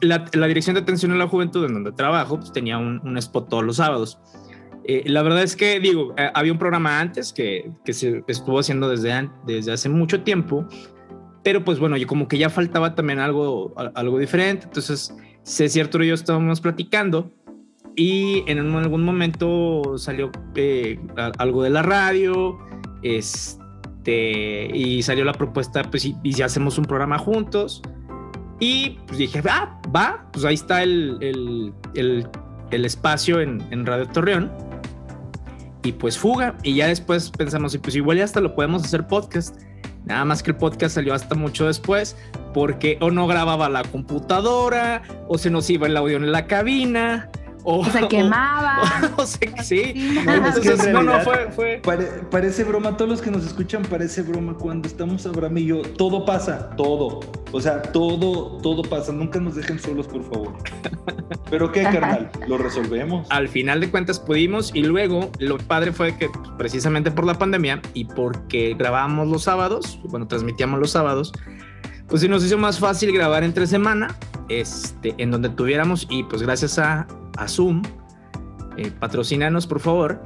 la, 0.00 0.18
Dirección 0.48 0.74
de 0.74 0.80
Atención 0.80 1.12
a 1.12 1.16
la 1.16 1.28
Juventud, 1.28 1.64
en 1.66 1.74
donde 1.74 1.92
trabajo, 1.92 2.38
pues 2.40 2.52
tenía 2.52 2.78
un, 2.78 3.16
spot 3.18 3.48
todos 3.48 3.62
los 3.62 3.76
sábados. 3.76 4.18
Eh, 4.84 5.02
la 5.06 5.22
verdad 5.22 5.42
es 5.42 5.54
que, 5.54 5.78
digo, 5.80 6.14
eh, 6.16 6.30
había 6.32 6.52
un 6.52 6.58
programa 6.58 6.98
antes 6.98 7.32
que, 7.32 7.70
que 7.84 7.92
se 7.92 8.24
estuvo 8.26 8.58
haciendo 8.58 8.88
desde, 8.88 9.28
desde 9.44 9.72
hace 9.72 9.88
mucho 9.88 10.22
tiempo, 10.22 10.66
pero 11.42 11.62
pues 11.62 11.78
bueno, 11.78 11.96
yo 11.96 12.06
como 12.06 12.26
que 12.26 12.38
ya 12.38 12.48
faltaba 12.48 12.94
también 12.94 13.18
algo, 13.18 13.74
algo 13.94 14.18
diferente. 14.18 14.66
Entonces, 14.66 15.14
Arturo 15.80 16.04
y 16.04 16.08
yo 16.08 16.14
estábamos 16.14 16.60
platicando 16.60 17.30
y 17.96 18.44
en 18.46 18.58
algún 18.58 19.04
momento 19.04 19.96
salió 19.96 20.30
eh, 20.54 21.00
algo 21.38 21.62
de 21.62 21.70
la 21.70 21.82
radio, 21.82 22.58
este, 23.02 24.70
y 24.72 25.02
salió 25.02 25.24
la 25.24 25.32
propuesta, 25.32 25.82
pues, 25.82 26.04
y, 26.04 26.14
y 26.22 26.34
si 26.34 26.42
hacemos 26.42 26.76
un 26.76 26.84
programa 26.84 27.18
juntos. 27.18 27.82
Y 28.60 28.98
pues 29.06 29.18
dije, 29.18 29.42
ah, 29.48 29.80
va, 29.94 30.28
pues 30.32 30.44
ahí 30.44 30.54
está 30.54 30.82
el, 30.82 31.18
el, 31.20 32.26
el, 32.70 32.84
espacio 32.84 33.40
en, 33.40 33.62
en, 33.70 33.86
Radio 33.86 34.06
Torreón. 34.08 34.50
Y 35.82 35.92
pues 35.92 36.18
fuga. 36.18 36.56
Y 36.62 36.74
ya 36.74 36.88
después 36.88 37.30
pensamos, 37.30 37.74
y 37.74 37.78
pues 37.78 37.96
igual 37.96 38.18
ya 38.18 38.24
hasta 38.24 38.40
lo 38.40 38.54
podemos 38.54 38.84
hacer 38.84 39.06
podcast. 39.06 39.58
Nada 40.04 40.24
más 40.24 40.42
que 40.42 40.50
el 40.50 40.56
podcast 40.56 40.94
salió 40.94 41.14
hasta 41.14 41.34
mucho 41.34 41.66
después, 41.66 42.16
porque 42.52 42.98
o 43.00 43.10
no 43.10 43.26
grababa 43.26 43.68
la 43.68 43.82
computadora, 43.84 45.02
o 45.28 45.36
se 45.38 45.50
nos 45.50 45.68
iba 45.68 45.86
el 45.86 45.96
audio 45.96 46.16
en 46.16 46.30
la 46.30 46.46
cabina, 46.46 47.28
o, 47.68 47.84
se 47.84 48.06
quemaba. 48.08 48.76
O, 49.16 49.26
sí. 49.62 50.14
No, 50.92 51.02
no, 51.02 51.20
fue. 51.20 51.82
parece 52.30 52.64
broma, 52.64 52.96
todos 52.96 53.10
los 53.10 53.20
que 53.20 53.30
nos 53.30 53.44
escuchan 53.44 53.82
parece 53.82 54.22
broma 54.22 54.54
cuando 54.54 54.86
estamos 54.86 55.26
Abraham 55.26 55.58
y 55.58 55.66
yo. 55.66 55.82
Todo 55.82 56.24
pasa, 56.24 56.70
todo. 56.76 57.20
O 57.52 57.60
sea, 57.60 57.82
todo, 57.82 58.58
todo 58.58 58.82
pasa. 58.82 59.12
Nunca 59.12 59.40
nos 59.40 59.56
dejen 59.56 59.78
solos, 59.78 60.06
por 60.06 60.22
favor. 60.24 60.54
Pero 61.50 61.72
qué, 61.72 61.82
carnal, 61.82 62.30
lo 62.46 62.56
resolvemos. 62.58 63.26
Al 63.30 63.48
final 63.48 63.80
de 63.80 63.90
cuentas 63.90 64.20
pudimos 64.20 64.72
y 64.74 64.82
luego 64.82 65.30
lo 65.38 65.58
padre 65.58 65.92
fue 65.92 66.16
que 66.16 66.28
precisamente 66.58 67.10
por 67.10 67.26
la 67.26 67.34
pandemia 67.34 67.82
y 67.94 68.04
porque 68.04 68.74
grabábamos 68.78 69.28
los 69.28 69.42
sábados, 69.42 69.98
bueno, 70.04 70.28
transmitíamos 70.28 70.78
los 70.78 70.92
sábados, 70.92 71.32
pues 72.08 72.22
se 72.22 72.28
nos 72.28 72.44
hizo 72.44 72.58
más 72.58 72.78
fácil 72.78 73.12
grabar 73.12 73.42
entre 73.44 73.66
semana, 73.66 74.16
este, 74.48 75.14
en 75.18 75.30
donde 75.30 75.48
tuviéramos 75.48 76.06
y 76.10 76.22
pues 76.24 76.42
gracias 76.42 76.78
a 76.78 77.06
a 77.36 77.48
Zoom, 77.48 77.82
eh, 78.76 78.90
patrocínanos 78.98 79.66
por 79.66 79.80
favor. 79.80 80.22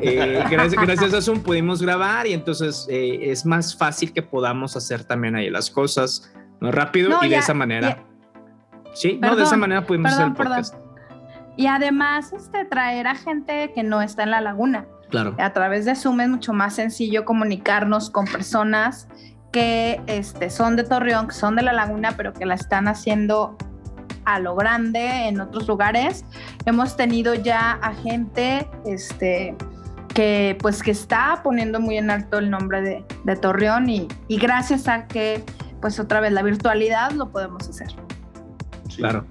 Eh, 0.00 0.42
gracias, 0.50 1.14
a 1.14 1.22
Zoom 1.22 1.40
pudimos 1.40 1.80
grabar 1.80 2.26
y 2.26 2.32
entonces 2.32 2.86
eh, 2.90 3.30
es 3.30 3.46
más 3.46 3.76
fácil 3.76 4.12
que 4.12 4.22
podamos 4.22 4.76
hacer 4.76 5.04
también 5.04 5.36
ahí 5.36 5.50
las 5.50 5.70
cosas 5.70 6.32
más 6.60 6.74
rápido 6.74 7.18
y 7.22 7.28
de 7.28 7.36
esa 7.36 7.54
manera. 7.54 8.04
Sí, 8.94 9.18
no, 9.20 9.36
de 9.36 9.44
esa 9.44 9.56
manera 9.56 9.86
pudimos 9.86 10.12
hacer 10.12 10.26
el 10.26 10.34
podcast. 10.34 10.74
Y 11.56 11.66
además, 11.66 12.32
este, 12.32 12.64
traer 12.64 13.06
a 13.06 13.14
gente 13.14 13.72
que 13.74 13.82
no 13.82 14.00
está 14.00 14.22
en 14.22 14.30
la 14.30 14.40
laguna. 14.40 14.86
Claro. 15.10 15.34
A 15.38 15.52
través 15.52 15.84
de 15.84 15.94
Zoom 15.94 16.20
es 16.22 16.28
mucho 16.28 16.52
más 16.54 16.74
sencillo 16.74 17.24
comunicarnos 17.24 18.08
con 18.08 18.24
personas 18.26 19.08
que 19.52 20.00
este, 20.06 20.48
son 20.48 20.76
de 20.76 20.84
Torreón, 20.84 21.28
que 21.28 21.34
son 21.34 21.54
de 21.54 21.62
la 21.62 21.74
laguna, 21.74 22.14
pero 22.16 22.32
que 22.32 22.46
la 22.46 22.54
están 22.54 22.88
haciendo 22.88 23.56
a 24.24 24.38
lo 24.38 24.54
grande 24.54 25.28
en 25.28 25.40
otros 25.40 25.66
lugares. 25.68 26.24
Hemos 26.66 26.96
tenido 26.96 27.34
ya 27.34 27.72
a 27.72 27.94
gente 27.94 28.68
este, 28.84 29.54
que 30.14 30.56
pues 30.60 30.82
que 30.82 30.90
está 30.90 31.40
poniendo 31.42 31.80
muy 31.80 31.96
en 31.96 32.10
alto 32.10 32.38
el 32.38 32.50
nombre 32.50 32.82
de, 32.82 33.04
de 33.24 33.36
Torreón 33.36 33.88
y, 33.88 34.08
y, 34.28 34.38
gracias 34.38 34.88
a 34.88 35.06
que 35.06 35.44
pues 35.80 35.98
otra 35.98 36.20
vez 36.20 36.32
la 36.32 36.42
virtualidad 36.42 37.12
lo 37.12 37.30
podemos 37.30 37.68
hacer. 37.68 37.88
Claro. 38.96 39.26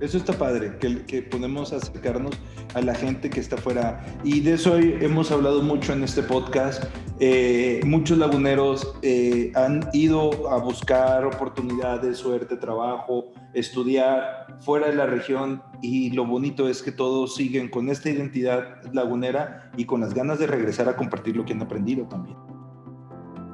Eso 0.00 0.18
está 0.18 0.32
padre, 0.32 0.76
que, 0.78 1.04
que 1.06 1.22
podemos 1.22 1.72
acercarnos 1.72 2.34
a 2.74 2.80
la 2.80 2.94
gente 2.94 3.30
que 3.30 3.40
está 3.40 3.56
afuera. 3.56 4.04
Y 4.24 4.40
de 4.40 4.54
eso 4.54 4.76
hemos 4.76 5.30
hablado 5.30 5.62
mucho 5.62 5.92
en 5.92 6.02
este 6.02 6.22
podcast. 6.22 6.84
Eh, 7.20 7.80
muchos 7.84 8.18
laguneros 8.18 8.94
eh, 9.02 9.52
han 9.54 9.88
ido 9.92 10.50
a 10.50 10.58
buscar 10.58 11.24
oportunidades, 11.24 12.18
suerte, 12.18 12.56
trabajo, 12.56 13.32
estudiar 13.54 14.58
fuera 14.60 14.88
de 14.88 14.96
la 14.96 15.06
región 15.06 15.62
y 15.80 16.10
lo 16.10 16.26
bonito 16.26 16.68
es 16.68 16.82
que 16.82 16.90
todos 16.90 17.36
siguen 17.36 17.68
con 17.68 17.88
esta 17.88 18.10
identidad 18.10 18.82
lagunera 18.92 19.70
y 19.76 19.84
con 19.84 20.00
las 20.00 20.12
ganas 20.12 20.40
de 20.40 20.48
regresar 20.48 20.88
a 20.88 20.96
compartir 20.96 21.36
lo 21.36 21.44
que 21.44 21.52
han 21.52 21.62
aprendido 21.62 22.04
también. 22.06 22.36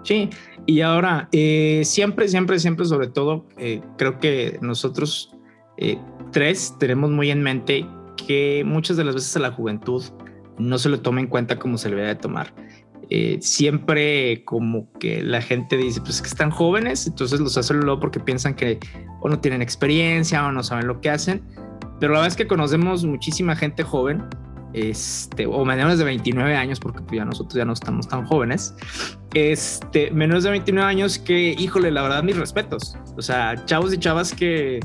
Sí, 0.03 0.31
y 0.65 0.81
ahora, 0.81 1.29
eh, 1.31 1.83
siempre, 1.85 2.27
siempre, 2.29 2.59
siempre, 2.59 2.87
sobre 2.87 3.09
todo, 3.09 3.45
creo 3.99 4.19
que 4.19 4.59
nosotros 4.63 5.37
tres 6.33 6.75
tenemos 6.79 7.11
muy 7.11 7.31
en 7.31 7.43
mente 7.43 7.87
que 8.17 8.63
muchas 8.65 8.97
de 8.97 9.05
las 9.05 9.15
veces 9.15 9.37
a 9.37 9.41
la 9.41 9.53
juventud 9.53 10.03
no 10.59 10.79
se 10.79 10.89
lo 10.89 11.01
toma 11.01 11.21
en 11.21 11.27
cuenta 11.27 11.59
como 11.59 11.79
se 11.79 11.89
le 11.89 11.97
debe 11.97 12.09
de 12.09 12.15
tomar. 12.17 12.53
Eh, 13.13 13.39
siempre 13.41 14.45
como 14.45 14.89
que 15.01 15.23
la 15.23 15.43
gente 15.43 15.77
dice, 15.77 16.01
pues 16.01 16.23
que 16.23 16.29
están 16.29 16.51
jóvenes, 16.51 17.09
entonces 17.09 17.41
los 17.41 17.57
hacen 17.59 17.81
luego 17.81 17.99
porque 17.99 18.21
piensan 18.21 18.55
que 18.55 18.79
o 19.21 19.29
no 19.29 19.41
tienen 19.41 19.63
experiencia 19.63 20.47
o 20.47 20.53
no 20.53 20.63
saben 20.63 20.87
lo 20.87 21.01
que 21.01 21.11
hacen. 21.11 21.43
Pero 21.99 22.13
la 22.13 22.21
verdad 22.21 22.29
es 22.29 22.37
que 22.37 22.47
conocemos 22.47 23.05
muchísima 23.05 23.57
gente 23.57 23.83
joven, 23.83 24.25
este, 24.73 25.47
o 25.47 25.65
menores 25.65 25.99
de 25.99 26.05
29 26.05 26.55
años, 26.55 26.79
porque 26.79 27.01
pues 27.03 27.19
ya 27.19 27.25
nosotros 27.25 27.55
ya 27.55 27.65
no 27.65 27.73
estamos 27.73 28.07
tan 28.07 28.25
jóvenes, 28.25 28.75
este, 29.35 30.11
menores 30.13 30.45
de 30.45 30.51
29 30.51 30.89
años 30.89 31.19
que, 31.19 31.57
híjole, 31.59 31.91
la 31.91 32.03
verdad, 32.03 32.23
mis 32.23 32.37
respetos. 32.37 32.97
O 33.17 33.23
sea, 33.23 33.65
chavos 33.67 33.93
y 33.93 33.99
chavas 33.99 34.33
que 34.33 34.81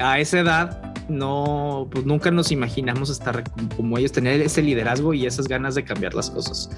a 0.00 0.20
esa 0.20 0.38
edad 0.38 0.93
no, 1.08 1.88
pues 1.90 2.04
nunca 2.04 2.30
nos 2.30 2.52
imaginamos 2.52 3.10
estar 3.10 3.42
como 3.76 3.98
ellos, 3.98 4.12
tener 4.12 4.40
ese 4.40 4.62
liderazgo 4.62 5.14
y 5.14 5.26
esas 5.26 5.48
ganas 5.48 5.74
de 5.74 5.84
cambiar 5.84 6.14
las 6.14 6.30
cosas. 6.30 6.70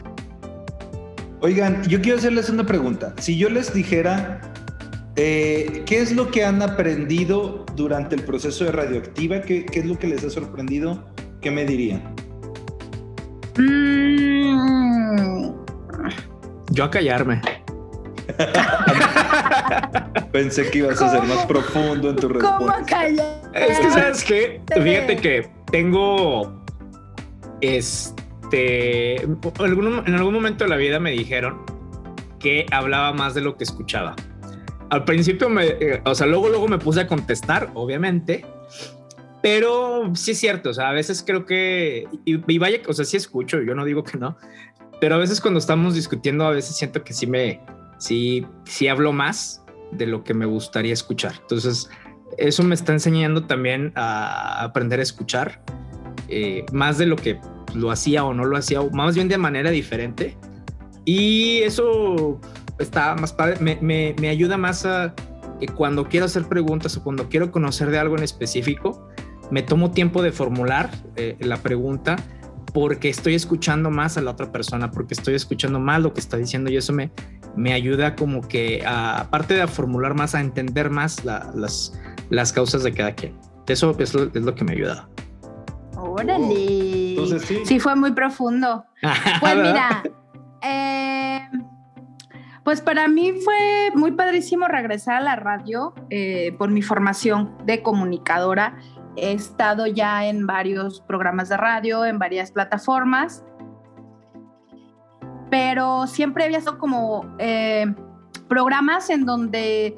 Oigan, 1.41 1.83
yo 1.85 2.01
quiero 2.01 2.19
hacerles 2.19 2.49
una 2.49 2.65
pregunta. 2.65 3.15
Si 3.19 3.37
yo 3.37 3.51
les 3.51 3.73
dijera, 3.73 4.41
eh, 5.17 5.83
¿qué 5.87 6.01
es 6.01 6.13
lo 6.13 6.31
que 6.31 6.45
han 6.45 6.63
aprendido 6.63 7.65
durante 7.77 8.15
el 8.15 8.23
proceso 8.23 8.65
de 8.65 8.73
radioactiva? 8.73 9.43
¿Qué, 9.43 9.67
es 9.73 9.87
lo 9.87 9.99
que 9.99 10.09
les 10.09 10.25
ha 10.25 10.31
sorprendido? 10.31 11.05
¿Qué 11.41 11.51
me 11.51 11.65
dirían? 11.65 12.03
Mm. 13.59 14.57
Yo 16.71 16.85
a 16.85 16.91
callarme. 16.91 17.41
Pensé 20.33 20.71
que 20.71 20.79
ibas 20.79 21.01
a 21.01 21.11
ser 21.11 21.23
más 21.23 21.47
profundo 21.47 22.11
en 22.11 22.17
tu 22.17 22.29
respuesta. 22.29 22.59
¿Cómo 22.59 22.87
callar? 22.87 23.46
Es 23.57 23.81
que, 23.81 23.91
¿sabes 23.91 24.25
qué? 24.25 24.61
Fíjate 24.83 25.17
que 25.17 25.49
tengo. 25.71 26.63
Este. 27.61 29.23
En 29.23 29.39
algún, 29.59 30.35
momento 30.35 30.65
de 30.65 30.71
la 30.71 30.77
vida 30.77 31.01
me 31.01 31.11
dijeron 31.11 31.63
que 32.39 32.67
hablaba 32.71 33.13
más 33.13 33.35
de 33.35 33.41
lo 33.41 33.57
que 33.57 33.65
escuchaba. 33.65 34.15
Al 34.91 35.05
principio, 35.05 35.49
me, 35.49 35.67
eh, 35.67 36.01
o 36.05 36.15
sea, 36.15 36.29
luego, 36.29 36.49
luego 36.49 36.69
me 36.69 36.79
puse 36.79 37.01
a 37.01 37.07
contestar, 37.09 37.71
obviamente. 37.75 38.45
Pero 39.43 40.15
sí 40.15 40.33
es 40.33 40.39
cierto, 40.39 40.71
o 40.71 40.75
sea, 40.75 40.91
a 40.91 40.93
veces 40.93 41.23
creo 41.27 41.45
que. 41.45 42.07
Y, 42.25 42.59
vaya, 42.59 42.81
o 42.87 42.93
sea, 42.93 43.05
sí 43.05 43.17
escucho, 43.17 43.61
yo 43.63 43.75
no 43.75 43.85
digo 43.85 44.05
que 44.05 44.19
no. 44.19 44.37
Pero 45.01 45.17
a 45.17 45.19
veces 45.19 45.41
cuando 45.41 45.59
estamos 45.59 45.95
discutiendo, 45.95 46.47
a 46.47 46.51
veces 46.51 46.77
siento 46.77 47.03
que 47.05 47.13
sí 47.13 47.27
me. 47.27 47.61
Sí, 47.99 48.47
sí 48.65 48.89
hablo 48.89 49.13
más 49.13 49.63
de 49.93 50.07
lo 50.07 50.23
que 50.25 50.35
me 50.35 50.47
gustaría 50.47 50.93
escuchar. 50.93 51.35
Entonces, 51.41 51.89
eso 52.39 52.63
me 52.63 52.75
está 52.75 52.93
enseñando 52.93 53.45
también 53.45 53.93
a 53.95 54.63
aprender 54.63 55.01
a 55.01 55.03
escuchar 55.03 55.61
eh, 56.29 56.65
más 56.73 56.99
de 56.99 57.07
lo 57.07 57.17
que 57.17 57.41
lo 57.75 57.91
hacía 57.91 58.25
o 58.25 58.35
no 58.35 58.45
lo 58.45 58.57
hacía, 58.57 58.81
más 58.93 59.15
bien 59.15 59.29
de 59.29 59.39
manera 59.39 59.71
diferente. 59.71 60.37
Y 61.05 61.59
eso 61.63 62.41
está 62.79 63.15
más 63.15 63.33
padre, 63.33 63.59
me, 63.61 64.15
me, 64.19 64.29
ayuda 64.29 64.57
más 64.57 64.85
a 64.85 65.15
que 65.61 65.69
cuando 65.69 66.09
quiero 66.09 66.27
hacer 66.27 66.45
preguntas 66.47 66.97
o 66.97 67.03
cuando 67.03 67.29
quiero 67.29 67.51
conocer 67.51 67.91
de 67.91 67.99
algo 67.99 68.17
en 68.17 68.25
específico, 68.25 69.09
me 69.51 69.63
tomo 69.63 69.93
tiempo 69.93 70.23
de 70.23 70.33
formular 70.33 70.91
eh, 71.15 71.37
la 71.41 71.59
pregunta 71.59 72.17
porque 72.75 73.09
estoy 73.09 73.35
escuchando 73.35 73.91
más 73.91 74.19
a 74.19 74.21
la 74.21 74.33
otra 74.33 74.53
persona, 74.53 74.91
porque 74.91 75.15
estoy 75.15 75.35
escuchando 75.35 75.79
más 75.81 76.03
lo 76.03 76.13
que 76.13 76.21
está 76.21 76.37
diciendo 76.37 76.71
y 76.71 76.77
eso 76.77 76.93
me, 76.93 77.11
me 77.57 77.73
ayuda 77.73 78.17
como 78.17 78.47
que, 78.47 78.85
aparte 78.85 79.55
de 79.55 79.67
formular 79.67 80.15
más, 80.15 80.35
a 80.35 80.41
entender 80.41 80.91
más 80.91 81.25
las, 81.25 81.99
las 82.31 82.53
causas 82.53 82.83
de 82.83 82.93
cada 82.93 83.15
quien. 83.15 83.39
Eso 83.67 83.97
es 83.99 84.15
lo, 84.15 84.55
que 84.55 84.65
me 84.65 84.73
ayuda. 84.73 85.09
Órale. 85.97 87.11
Entonces 87.11 87.43
sí. 87.43 87.61
Sí, 87.65 87.81
fue 87.81 87.97
muy 87.97 88.13
profundo. 88.13 88.85
pues 89.41 89.57
mira, 89.57 90.03
eh, 90.63 91.49
pues 92.65 92.81
para 92.81 93.09
mí 93.09 93.33
fue 93.45 93.91
muy 93.95 94.13
padrísimo 94.13 94.69
regresar 94.69 95.17
a 95.17 95.21
la 95.21 95.37
radio 95.37 95.95
eh, 96.11 96.55
por 96.59 96.71
mi 96.71 96.83
formación 96.83 97.57
de 97.65 97.83
comunicadora. 97.83 98.77
He 99.17 99.33
estado 99.33 99.87
ya 99.87 100.27
en 100.27 100.47
varios 100.47 101.01
programas 101.01 101.49
de 101.49 101.57
radio, 101.57 102.05
en 102.05 102.19
varias 102.19 102.53
plataformas 102.53 103.43
pero 105.51 106.07
siempre 106.07 106.45
había 106.45 106.61
sido 106.61 106.79
como 106.79 107.35
eh, 107.39 107.87
programas 108.49 109.11
en 109.11 109.25
donde 109.25 109.97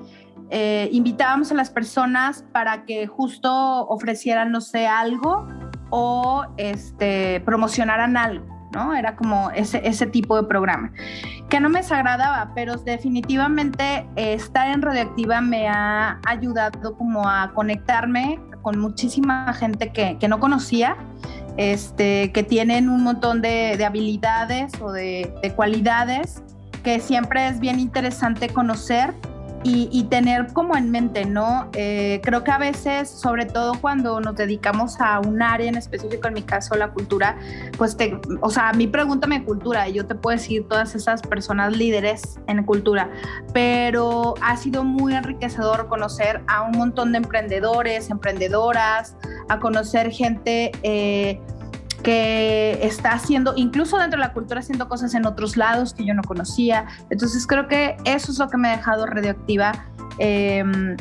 eh, 0.51 0.89
invitábamos 0.93 1.53
a 1.53 1.55
las 1.55 1.71
personas 1.71 2.45
para 2.53 2.85
que 2.85 3.07
justo 3.07 3.87
ofrecieran, 3.89 4.51
no 4.51 4.61
sé, 4.61 4.87
algo 4.87 5.47
o 5.91 6.45
este, 6.57 7.41
promocionaran 7.41 8.17
algo, 8.17 8.47
¿no? 8.73 8.95
Era 8.95 9.15
como 9.15 9.51
ese, 9.51 9.87
ese 9.87 10.07
tipo 10.07 10.37
de 10.37 10.49
programa, 10.49 10.93
que 11.51 11.61
no 11.61 11.69
me 11.69 11.81
desagradaba, 11.81 12.53
pero 12.55 12.77
definitivamente 12.77 14.07
eh, 14.17 14.35
estar 14.35 14.69
en 14.69 14.81
Radioactiva 14.81 15.41
me 15.41 15.69
ha 15.69 16.19
ayudado 16.27 16.97
como 16.97 17.29
a 17.29 17.53
conectarme 17.53 18.41
con 18.63 18.79
muchísima 18.79 19.53
gente 19.53 19.93
que, 19.93 20.17
que 20.19 20.29
no 20.29 20.41
conocía, 20.41 20.97
este, 21.59 22.33
que 22.33 22.43
tienen 22.43 22.89
un 22.89 23.03
montón 23.03 23.43
de, 23.43 23.77
de 23.77 23.85
habilidades 23.85 24.73
o 24.81 24.93
de 24.93 25.53
cualidades 25.57 26.43
que 26.83 27.01
siempre 27.01 27.49
es 27.49 27.61
bien 27.61 27.81
interesante 27.81 28.49
conocer 28.49 29.15
y, 29.65 30.05
tener 30.05 30.53
como 30.53 30.77
en 30.77 30.91
mente, 30.91 31.25
¿no? 31.25 31.69
Eh, 31.75 32.21
creo 32.23 32.45
que 32.45 32.51
a 32.51 32.59
veces, 32.59 33.09
sobre 33.11 33.45
todo 33.45 33.75
cuando 33.81 34.21
nos 34.21 34.37
dedicamos 34.37 35.01
a 35.01 35.21
un 35.21 35.43
área 35.43 35.69
en 35.69 35.77
específico, 35.77 36.29
en 36.29 36.35
mi 36.35 36.43
caso 36.43 36.75
la 36.77 36.89
cultura, 36.93 37.37
pues 37.77 37.97
te, 37.97 38.19
o 38.41 38.51
sea, 38.51 38.71
a 38.71 38.73
mí 38.73 38.87
pregúntame 38.87 39.45
cultura 39.45 39.89
y 39.89 39.95
yo 39.95 40.07
te 40.07 40.15
puedo 40.15 40.37
decir 40.37 40.67
todas 40.69 40.95
esas 40.95 41.23
personas 41.23 41.77
líderes 41.77 42.39
en 42.47 42.65
cultura, 42.65 43.11
pero 43.53 44.35
ha 44.41 44.57
sido 44.57 44.85
muy 44.85 45.15
enriquecedor 45.15 45.89
conocer 45.89 46.43
a 46.47 46.63
un 46.63 46.73
montón 46.73 47.13
de 47.13 47.19
emprendedores, 47.19 48.11
emprendedoras, 48.11 49.17
a 49.49 49.59
conocer 49.59 50.11
gente... 50.11 50.73
Eh, 50.83 51.41
que 52.03 52.79
está 52.83 53.13
haciendo, 53.13 53.55
incluso 53.57 53.99
dentro 53.99 54.21
de 54.21 54.27
la 54.27 54.33
cultura, 54.33 54.61
haciendo 54.61 54.89
cosas 54.89 55.15
en 55.15 55.27
otros 55.27 55.57
lados 55.57 55.95
que 55.95 56.05
yo 56.05 56.15
no 56.15 56.23
conocía. 56.23 56.87
Entonces 57.11 57.47
creo 57.47 57.69
que 57.69 57.97
eso 58.05 58.33
es 58.33 58.39
lo 58.39 58.49
que 58.49 58.57
me 58.57 58.69
ha 58.69 58.77
dejado 58.77 59.07
radioactiva. 59.07 59.73
Em, 60.19 60.97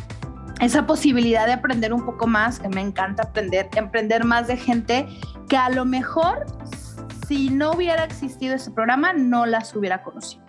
esa 0.59 0.87
posibilidad 0.87 1.45
de 1.45 1.53
aprender 1.53 1.93
un 1.93 2.03
poco 2.03 2.25
más, 2.25 2.59
que 2.59 2.67
me 2.69 2.81
encanta 2.81 3.23
aprender, 3.23 3.69
emprender 3.75 4.25
más 4.25 4.47
de 4.47 4.57
gente 4.57 5.07
que 5.47 5.57
a 5.57 5.69
lo 5.69 5.85
mejor 5.85 6.45
si 7.27 7.49
no 7.49 7.71
hubiera 7.71 8.03
existido 8.03 8.55
ese 8.55 8.71
programa 8.71 9.13
no 9.13 9.45
las 9.45 9.75
hubiera 9.75 10.01
conocido. 10.01 10.43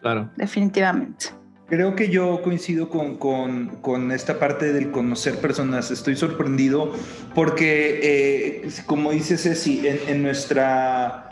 Claro. 0.00 0.30
Definitivamente. 0.36 1.37
Creo 1.68 1.94
que 1.94 2.08
yo 2.08 2.40
coincido 2.40 2.88
con, 2.88 3.16
con, 3.16 4.10
esta 4.10 4.38
parte 4.38 4.72
del 4.72 4.90
conocer 4.90 5.36
personas. 5.38 5.90
Estoy 5.90 6.16
sorprendido 6.16 6.92
porque, 7.34 8.00
eh, 8.02 8.68
como 8.86 9.10
dice 9.12 9.36
Ceci, 9.36 9.86
en, 9.86 9.98
en 10.08 10.22
nuestra 10.22 11.27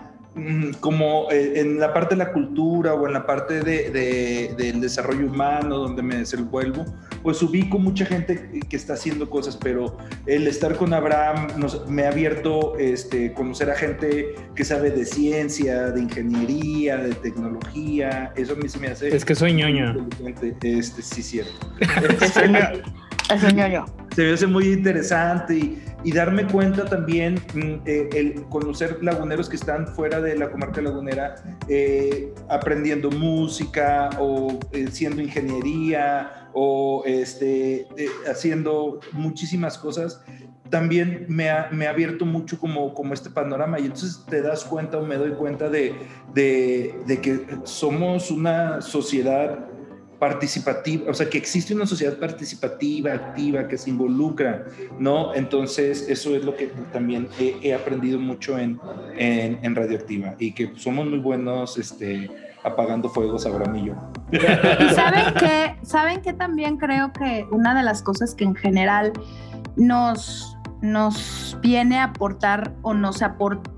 como 0.80 1.30
eh, 1.30 1.60
en 1.60 1.80
la 1.80 1.94
parte 1.94 2.14
de 2.14 2.24
la 2.24 2.32
cultura 2.32 2.92
o 2.94 3.06
en 3.06 3.14
la 3.14 3.24
parte 3.24 3.62
de, 3.62 4.54
del 4.56 4.80
desarrollo 4.80 5.26
humano 5.26 5.78
donde 5.78 6.02
me 6.02 6.16
desenvuelvo, 6.16 6.84
pues 7.22 7.42
ubico 7.42 7.78
mucha 7.78 8.04
gente 8.04 8.60
que 8.68 8.76
está 8.76 8.94
haciendo 8.94 9.30
cosas, 9.30 9.56
pero 9.56 9.96
el 10.26 10.46
estar 10.46 10.76
con 10.76 10.92
Abraham 10.92 11.48
nos, 11.56 11.88
me 11.88 12.04
ha 12.04 12.10
abierto 12.10 12.76
este, 12.78 13.32
conocer 13.32 13.70
a 13.70 13.76
gente 13.76 14.34
que 14.54 14.64
sabe 14.64 14.90
de 14.90 15.06
ciencia, 15.06 15.90
de 15.90 16.02
ingeniería, 16.02 16.98
de 16.98 17.14
tecnología, 17.14 18.32
eso 18.36 18.52
a 18.52 18.56
mí 18.56 18.68
se 18.68 18.78
me 18.78 18.88
hace... 18.88 19.14
Es 19.14 19.24
que 19.24 19.34
soy 19.34 19.54
ñoño. 19.54 20.06
Este, 20.42 20.82
sí, 20.82 21.22
cierto. 21.22 21.52
es 23.30 23.54
ñoño. 23.54 23.86
Se 24.16 24.24
me 24.24 24.32
hace 24.32 24.46
muy 24.46 24.68
interesante 24.68 25.76
y 26.02 26.10
darme 26.10 26.46
cuenta 26.46 26.86
también, 26.86 27.34
mm, 27.52 27.82
eh, 27.84 28.08
el 28.14 28.44
conocer 28.44 28.96
laguneros 29.04 29.46
que 29.46 29.56
están 29.56 29.86
fuera 29.88 30.22
de 30.22 30.38
la 30.38 30.50
comarca 30.50 30.80
lagunera, 30.80 31.34
eh, 31.68 32.32
aprendiendo 32.48 33.10
música 33.10 34.08
o 34.18 34.58
eh, 34.72 34.86
siendo 34.90 35.20
ingeniería 35.20 36.48
o 36.54 37.02
este, 37.04 37.88
haciendo 38.26 39.00
muchísimas 39.12 39.76
cosas, 39.76 40.22
también 40.70 41.26
me 41.28 41.50
ha, 41.50 41.68
me 41.70 41.86
ha, 41.86 41.90
abierto 41.90 42.24
mucho 42.24 42.58
como, 42.58 42.94
como 42.94 43.12
este 43.12 43.28
panorama. 43.28 43.78
Y 43.78 43.82
entonces 43.84 44.24
te 44.30 44.40
das 44.40 44.64
cuenta 44.64 44.96
o 44.96 45.04
me 45.04 45.16
doy 45.16 45.32
cuenta 45.32 45.68
de, 45.68 45.94
de 46.32 47.20
que 47.20 47.46
somos 47.64 48.30
una 48.30 48.80
sociedad 48.80 49.75
participativa, 50.18 51.10
o 51.10 51.14
sea, 51.14 51.28
que 51.28 51.38
existe 51.38 51.74
una 51.74 51.86
sociedad 51.86 52.18
participativa, 52.18 53.12
activa, 53.12 53.68
que 53.68 53.76
se 53.76 53.90
involucra, 53.90 54.64
¿no? 54.98 55.34
Entonces, 55.34 56.06
eso 56.08 56.34
es 56.34 56.44
lo 56.44 56.56
que 56.56 56.68
también 56.92 57.28
he, 57.38 57.74
aprendido 57.74 58.18
mucho 58.18 58.58
en, 58.58 58.80
en, 59.16 59.74
Radioactiva 59.74 60.34
y 60.38 60.52
que 60.52 60.72
somos 60.76 61.06
muy 61.06 61.18
buenos 61.18 61.76
este, 61.76 62.30
apagando 62.64 63.10
fuegos, 63.10 63.44
Abraham 63.44 63.76
y 63.76 63.86
yo. 63.86 63.94
Y 64.32 64.94
saben 64.94 65.34
que, 65.34 65.76
saben 65.82 66.22
que 66.22 66.32
también 66.32 66.78
creo 66.78 67.12
que 67.12 67.46
una 67.50 67.74
de 67.74 67.82
las 67.82 68.02
cosas 68.02 68.34
que 68.34 68.44
en 68.44 68.54
general 68.54 69.12
nos, 69.76 70.56
nos 70.80 71.58
viene 71.60 71.98
a 71.98 72.04
aportar 72.04 72.72
o 72.82 72.94
nos 72.94 73.20
aporta 73.22 73.75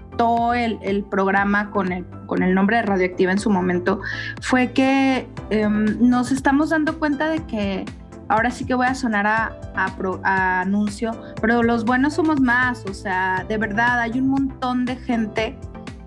el, 0.54 1.04
programa 1.04 1.70
con 1.70 1.92
el, 1.92 2.04
con 2.26 2.42
el 2.42 2.54
nombre 2.54 2.76
de 2.76 2.82
Radioactiva 2.82 3.32
en 3.32 3.38
su 3.38 3.50
momento 3.50 4.00
fue 4.40 4.72
que 4.72 5.28
em, 5.50 6.08
nos 6.08 6.32
estamos 6.32 6.70
dando 6.70 6.98
cuenta 6.98 7.28
de 7.28 7.44
que 7.46 7.84
ahora 8.28 8.50
sí 8.50 8.64
que 8.64 8.74
voy 8.74 8.86
a 8.86 8.94
sonar 8.94 9.26
a, 9.26 9.56
a, 9.74 10.60
anuncio, 10.60 11.12
pero 11.40 11.62
los 11.62 11.84
buenos 11.84 12.14
somos 12.14 12.40
más, 12.40 12.84
o 12.86 12.94
sea, 12.94 13.44
de 13.48 13.56
verdad 13.58 14.00
hay 14.00 14.18
un 14.18 14.28
montón 14.28 14.84
de 14.84 14.96
gente 14.96 15.56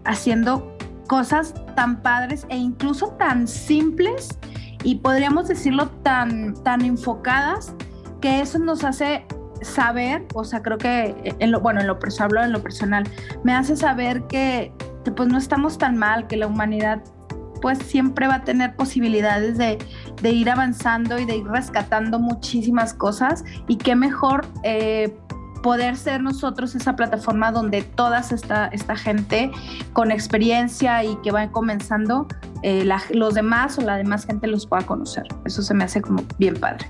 haciendo 0.05 0.75
cosas 1.07 1.53
tan 1.75 2.01
padres 2.01 2.45
e 2.49 2.57
incluso 2.57 3.09
tan 3.17 3.47
simples 3.47 4.37
y 4.83 4.95
podríamos 4.95 5.47
decirlo 5.47 5.89
tan, 6.03 6.53
tan 6.63 6.81
enfocadas 6.81 7.73
que 8.21 8.41
eso 8.41 8.59
nos 8.59 8.83
hace 8.83 9.25
saber, 9.61 10.25
o 10.33 10.43
sea, 10.43 10.61
creo 10.61 10.77
que 10.77 11.35
en 11.39 11.51
lo, 11.51 11.59
bueno, 11.59 11.81
en 11.81 11.87
lo 11.87 11.99
personal, 11.99 12.31
hablo 12.31 12.43
en 12.43 12.51
lo 12.51 12.61
personal, 12.61 13.03
me 13.43 13.53
hace 13.53 13.75
saber 13.75 14.23
que, 14.27 14.71
pues 15.15 15.29
no 15.29 15.37
estamos 15.37 15.77
tan 15.77 15.97
mal, 15.97 16.27
que 16.27 16.37
la 16.37 16.47
humanidad 16.47 17.01
pues 17.61 17.77
siempre 17.77 18.27
va 18.27 18.35
a 18.35 18.43
tener 18.43 18.75
posibilidades 18.75 19.57
de, 19.57 19.77
de 20.21 20.31
ir 20.31 20.49
avanzando 20.49 21.19
y 21.19 21.25
de 21.25 21.37
ir 21.37 21.45
rescatando 21.45 22.19
muchísimas 22.19 22.93
cosas 22.93 23.43
y 23.67 23.77
qué 23.77 23.95
mejor 23.95 24.47
eh, 24.63 25.15
poder 25.61 25.95
ser 25.95 26.21
nosotros 26.21 26.75
esa 26.75 26.95
plataforma 26.95 27.51
donde 27.51 27.83
toda 27.83 28.19
esta, 28.19 28.67
esta 28.67 28.95
gente 28.95 29.51
con 29.93 30.11
experiencia 30.11 31.03
y 31.03 31.15
que 31.17 31.31
va 31.31 31.51
comenzando, 31.51 32.27
eh, 32.63 32.87
los 33.11 33.33
demás 33.33 33.77
o 33.77 33.81
la 33.81 33.97
demás 33.97 34.25
gente 34.25 34.47
los 34.47 34.65
pueda 34.65 34.85
conocer. 34.85 35.23
Eso 35.45 35.61
se 35.61 35.73
me 35.73 35.83
hace 35.83 36.01
como 36.01 36.23
bien 36.37 36.55
padre. 36.55 36.87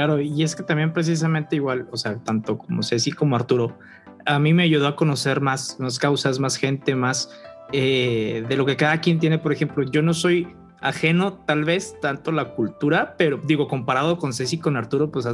Claro, 0.00 0.18
y 0.18 0.42
es 0.42 0.56
que 0.56 0.62
también 0.62 0.94
precisamente 0.94 1.56
igual, 1.56 1.86
o 1.90 1.96
sea, 1.98 2.16
tanto 2.24 2.56
como 2.56 2.82
Ceci 2.82 3.12
como 3.12 3.36
Arturo, 3.36 3.76
a 4.24 4.38
mí 4.38 4.54
me 4.54 4.62
ayudó 4.62 4.86
a 4.86 4.96
conocer 4.96 5.42
más, 5.42 5.76
más 5.78 5.98
causas, 5.98 6.38
más 6.38 6.56
gente, 6.56 6.94
más 6.94 7.28
eh, 7.70 8.42
de 8.48 8.56
lo 8.56 8.64
que 8.64 8.76
cada 8.76 9.02
quien 9.02 9.18
tiene. 9.18 9.38
Por 9.38 9.52
ejemplo, 9.52 9.84
yo 9.84 10.00
no 10.00 10.14
soy 10.14 10.48
ajeno 10.80 11.34
tal 11.34 11.64
vez 11.64 12.00
tanto 12.00 12.32
la 12.32 12.54
cultura, 12.54 13.14
pero 13.18 13.42
digo, 13.44 13.68
comparado 13.68 14.16
con 14.16 14.32
Ceci 14.32 14.56
con 14.56 14.78
Arturo, 14.78 15.10
pues 15.10 15.26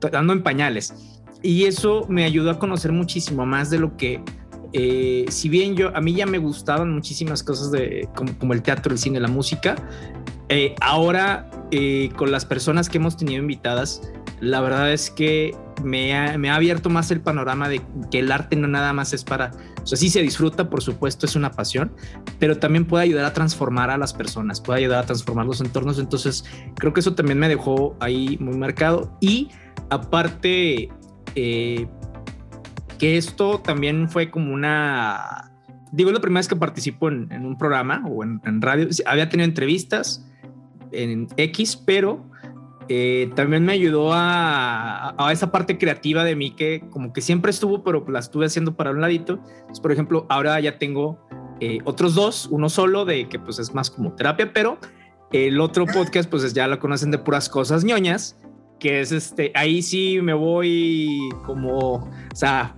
dando 0.00 0.32
en 0.32 0.42
pañales. 0.42 1.20
Y 1.42 1.64
eso 1.64 2.06
me 2.08 2.24
ayudó 2.24 2.52
a 2.52 2.58
conocer 2.58 2.92
muchísimo 2.92 3.44
más 3.44 3.68
de 3.68 3.78
lo 3.78 3.94
que 3.98 4.22
eh, 4.72 5.24
si 5.28 5.48
bien 5.48 5.76
yo 5.76 5.94
a 5.96 6.00
mí 6.00 6.14
ya 6.14 6.26
me 6.26 6.38
gustaban 6.38 6.92
muchísimas 6.92 7.42
cosas 7.42 7.70
de 7.70 8.08
como, 8.14 8.52
el 8.52 8.62
teatro, 8.62 8.92
el 8.92 8.98
cine, 8.98 9.20
la 9.20 9.28
música, 9.28 9.76
eh, 10.48 10.74
ahora 10.80 11.50
eh, 11.70 12.10
con 12.16 12.30
las 12.30 12.44
personas 12.44 12.88
que 12.88 12.98
hemos 12.98 13.16
tenido 13.16 13.40
invitadas, 13.40 14.02
la 14.40 14.60
verdad 14.60 14.92
es 14.92 15.10
que 15.10 15.54
me 15.82 16.16
ha, 16.16 16.38
me 16.38 16.50
ha, 16.50 16.56
abierto 16.56 16.90
más 16.90 17.10
el 17.10 17.20
panorama 17.20 17.68
de 17.68 17.80
que 18.10 18.20
el 18.20 18.30
arte 18.32 18.56
no 18.56 18.68
nada 18.68 18.92
más 18.92 19.12
es 19.12 19.24
para, 19.24 19.52
o 19.82 19.86
sea, 19.86 19.96
sí 19.96 20.10
se 20.10 20.22
disfruta, 20.22 20.68
por 20.68 20.82
supuesto, 20.82 21.26
es 21.26 21.36
una 21.36 21.50
pasión, 21.52 21.92
pero 22.38 22.58
también 22.58 22.84
puede 22.84 23.04
ayudar 23.04 23.24
a 23.24 23.32
transformar 23.32 23.90
a 23.90 23.98
las 23.98 24.12
personas, 24.12 24.60
puede 24.60 24.80
ayudar 24.80 25.04
a 25.04 25.06
transformar 25.06 25.46
los 25.46 25.60
entornos. 25.60 25.98
Entonces, 25.98 26.44
creo 26.76 26.92
que 26.92 27.00
eso 27.00 27.14
también 27.14 27.38
me 27.38 27.48
dejó 27.48 27.96
ahí 28.00 28.36
muy 28.40 28.56
marcado. 28.56 29.16
Y 29.20 29.48
aparte, 29.90 30.88
eh, 31.34 31.86
que 32.98 33.16
esto 33.16 33.60
también 33.60 34.08
fue 34.08 34.30
como 34.30 34.52
una, 34.52 35.50
digo, 35.92 36.10
la 36.10 36.20
primera 36.20 36.40
vez 36.40 36.48
que 36.48 36.56
participo 36.56 37.08
en, 37.08 37.44
un 37.44 37.56
programa 37.56 38.04
o 38.08 38.24
en, 38.24 38.40
radio, 38.60 38.88
había 39.06 39.28
tenido 39.28 39.48
entrevistas 39.48 40.26
en 40.92 41.28
X, 41.36 41.76
pero 41.76 42.24
eh, 42.88 43.30
también 43.34 43.64
me 43.64 43.72
ayudó 43.72 44.12
a, 44.12 45.14
a, 45.18 45.32
esa 45.32 45.52
parte 45.52 45.78
creativa 45.78 46.24
de 46.24 46.34
mí 46.34 46.52
que 46.52 46.84
como 46.90 47.12
que 47.12 47.20
siempre 47.20 47.50
estuvo, 47.50 47.84
pero 47.84 48.04
la 48.08 48.18
estuve 48.18 48.46
haciendo 48.46 48.76
para 48.76 48.90
un 48.90 49.00
ladito. 49.00 49.40
por 49.82 49.92
ejemplo, 49.92 50.26
ahora 50.28 50.58
ya 50.60 50.78
tengo 50.78 51.18
eh, 51.60 51.78
otros 51.84 52.14
dos, 52.14 52.48
uno 52.50 52.68
solo 52.68 53.04
de 53.04 53.28
que 53.28 53.38
pues 53.38 53.58
es 53.58 53.74
más 53.74 53.90
como 53.90 54.12
terapia, 54.14 54.52
pero 54.52 54.78
el 55.32 55.60
otro 55.60 55.86
podcast 55.86 56.30
pues 56.30 56.52
ya 56.54 56.68
lo 56.68 56.78
conocen 56.78 57.10
de 57.10 57.18
puras 57.18 57.48
cosas 57.48 57.84
ñoñas, 57.84 58.38
que 58.78 59.00
es 59.00 59.10
este, 59.10 59.50
ahí 59.54 59.82
sí 59.82 60.20
me 60.22 60.34
voy 60.34 61.18
como, 61.44 61.78
o 61.78 62.10
sea, 62.32 62.76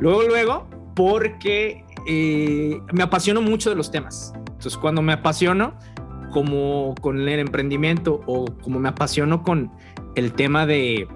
Luego, 0.00 0.22
luego, 0.22 0.68
porque 0.94 1.84
eh, 2.06 2.78
me 2.92 3.02
apasiono 3.02 3.40
mucho 3.42 3.70
de 3.70 3.76
los 3.76 3.90
temas. 3.90 4.32
Entonces, 4.36 4.76
cuando 4.76 5.02
me 5.02 5.12
apasiono, 5.12 5.74
como 6.32 6.94
con 7.00 7.20
el 7.20 7.38
emprendimiento 7.38 8.20
o 8.26 8.46
como 8.62 8.78
me 8.80 8.88
apasiono 8.88 9.42
con, 9.42 9.70
el 10.14 10.32
tema 10.32 10.66
de 10.66 11.08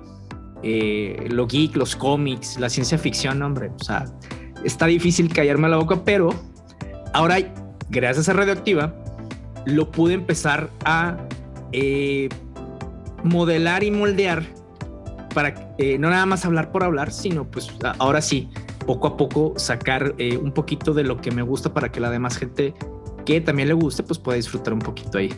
eh, 0.62 1.28
lo 1.30 1.46
geek, 1.46 1.76
los 1.76 1.96
cómics, 1.96 2.58
la 2.58 2.68
ciencia 2.68 2.98
ficción, 2.98 3.42
hombre, 3.42 3.70
o 3.78 3.82
sea, 3.82 4.06
está 4.64 4.86
difícil 4.86 5.32
callarme 5.32 5.68
la 5.68 5.76
boca, 5.76 6.02
pero 6.04 6.30
ahora, 7.12 7.36
gracias 7.90 8.28
a 8.28 8.32
Radioactiva, 8.32 8.94
lo 9.66 9.90
pude 9.90 10.14
empezar 10.14 10.70
a 10.84 11.16
eh, 11.72 12.28
modelar 13.22 13.84
y 13.84 13.90
moldear 13.90 14.42
para 15.34 15.74
eh, 15.78 15.98
no 15.98 16.10
nada 16.10 16.26
más 16.26 16.44
hablar 16.44 16.72
por 16.72 16.82
hablar, 16.82 17.12
sino 17.12 17.44
pues 17.44 17.70
ahora 17.98 18.20
sí, 18.20 18.48
poco 18.88 19.06
a 19.06 19.18
poco 19.18 19.52
sacar 19.56 20.14
un 20.40 20.50
poquito 20.50 20.94
de 20.94 21.04
lo 21.04 21.20
que 21.20 21.30
me 21.30 21.42
gusta 21.42 21.74
para 21.74 21.92
que 21.92 22.00
la 22.00 22.10
demás 22.10 22.38
gente 22.38 22.72
que 23.26 23.42
también 23.42 23.68
le 23.68 23.74
guste, 23.74 24.02
pues 24.02 24.18
pueda 24.18 24.36
disfrutar 24.36 24.72
un 24.72 24.78
poquito 24.78 25.18
ahí. 25.18 25.30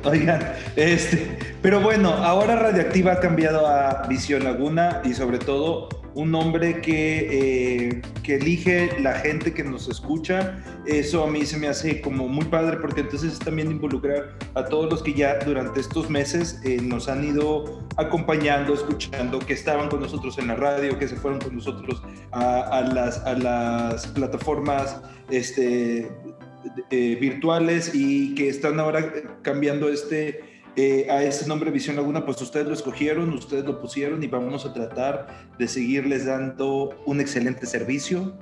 Oigan, 0.04 0.40
este, 0.76 1.38
pero 1.62 1.80
bueno, 1.80 2.10
ahora 2.10 2.56
Radioactiva 2.56 3.12
ha 3.12 3.20
cambiado 3.20 3.66
a 3.66 4.06
Visión 4.08 4.44
Laguna 4.44 5.02
y 5.04 5.14
sobre 5.14 5.38
todo 5.38 5.88
un 6.14 6.32
nombre 6.32 6.80
que, 6.80 7.88
eh, 7.88 8.02
que 8.22 8.36
elige 8.36 9.00
la 9.00 9.14
gente 9.14 9.52
que 9.54 9.62
nos 9.62 9.88
escucha. 9.88 10.64
Eso 10.86 11.22
a 11.24 11.30
mí 11.30 11.44
se 11.44 11.56
me 11.58 11.68
hace 11.68 12.00
como 12.00 12.26
muy 12.26 12.44
padre 12.46 12.78
porque 12.78 13.02
entonces 13.02 13.34
es 13.34 13.38
también 13.38 13.70
involucrar 13.70 14.36
a 14.54 14.64
todos 14.64 14.90
los 14.90 15.02
que 15.02 15.14
ya 15.14 15.38
durante 15.38 15.80
estos 15.80 16.10
meses 16.10 16.60
eh, 16.64 16.80
nos 16.82 17.08
han 17.08 17.24
ido 17.24 17.86
acompañando, 17.96 18.74
escuchando, 18.74 19.38
que 19.38 19.52
estaban 19.52 19.88
con 19.88 20.00
nosotros 20.00 20.38
en 20.38 20.48
la 20.48 20.56
radio, 20.56 20.98
que 20.98 21.06
se 21.06 21.16
fueron 21.16 21.40
con 21.40 21.54
nosotros 21.54 22.02
a, 22.32 22.62
a 22.62 22.80
las, 22.82 23.18
a 23.18 23.34
las 23.34 24.06
plataformas 24.08 25.00
este, 25.30 26.10
eh, 26.90 27.16
virtuales 27.20 27.92
y 27.94 28.34
que 28.34 28.48
están 28.48 28.80
ahora 28.80 29.12
cambiando 29.42 29.88
este, 29.88 30.62
eh, 30.76 31.06
a 31.10 31.22
ese 31.22 31.46
nombre 31.48 31.70
Visión 31.70 31.96
Laguna, 31.96 32.24
pues 32.24 32.40
ustedes 32.40 32.66
lo 32.66 32.72
escogieron, 32.72 33.32
ustedes 33.32 33.64
lo 33.64 33.80
pusieron 33.80 34.22
y 34.22 34.28
vamos 34.28 34.64
a 34.64 34.72
tratar 34.72 35.48
de 35.58 35.66
seguirles 35.66 36.26
dando 36.26 36.90
un 37.04 37.20
excelente 37.20 37.66
servicio. 37.66 38.38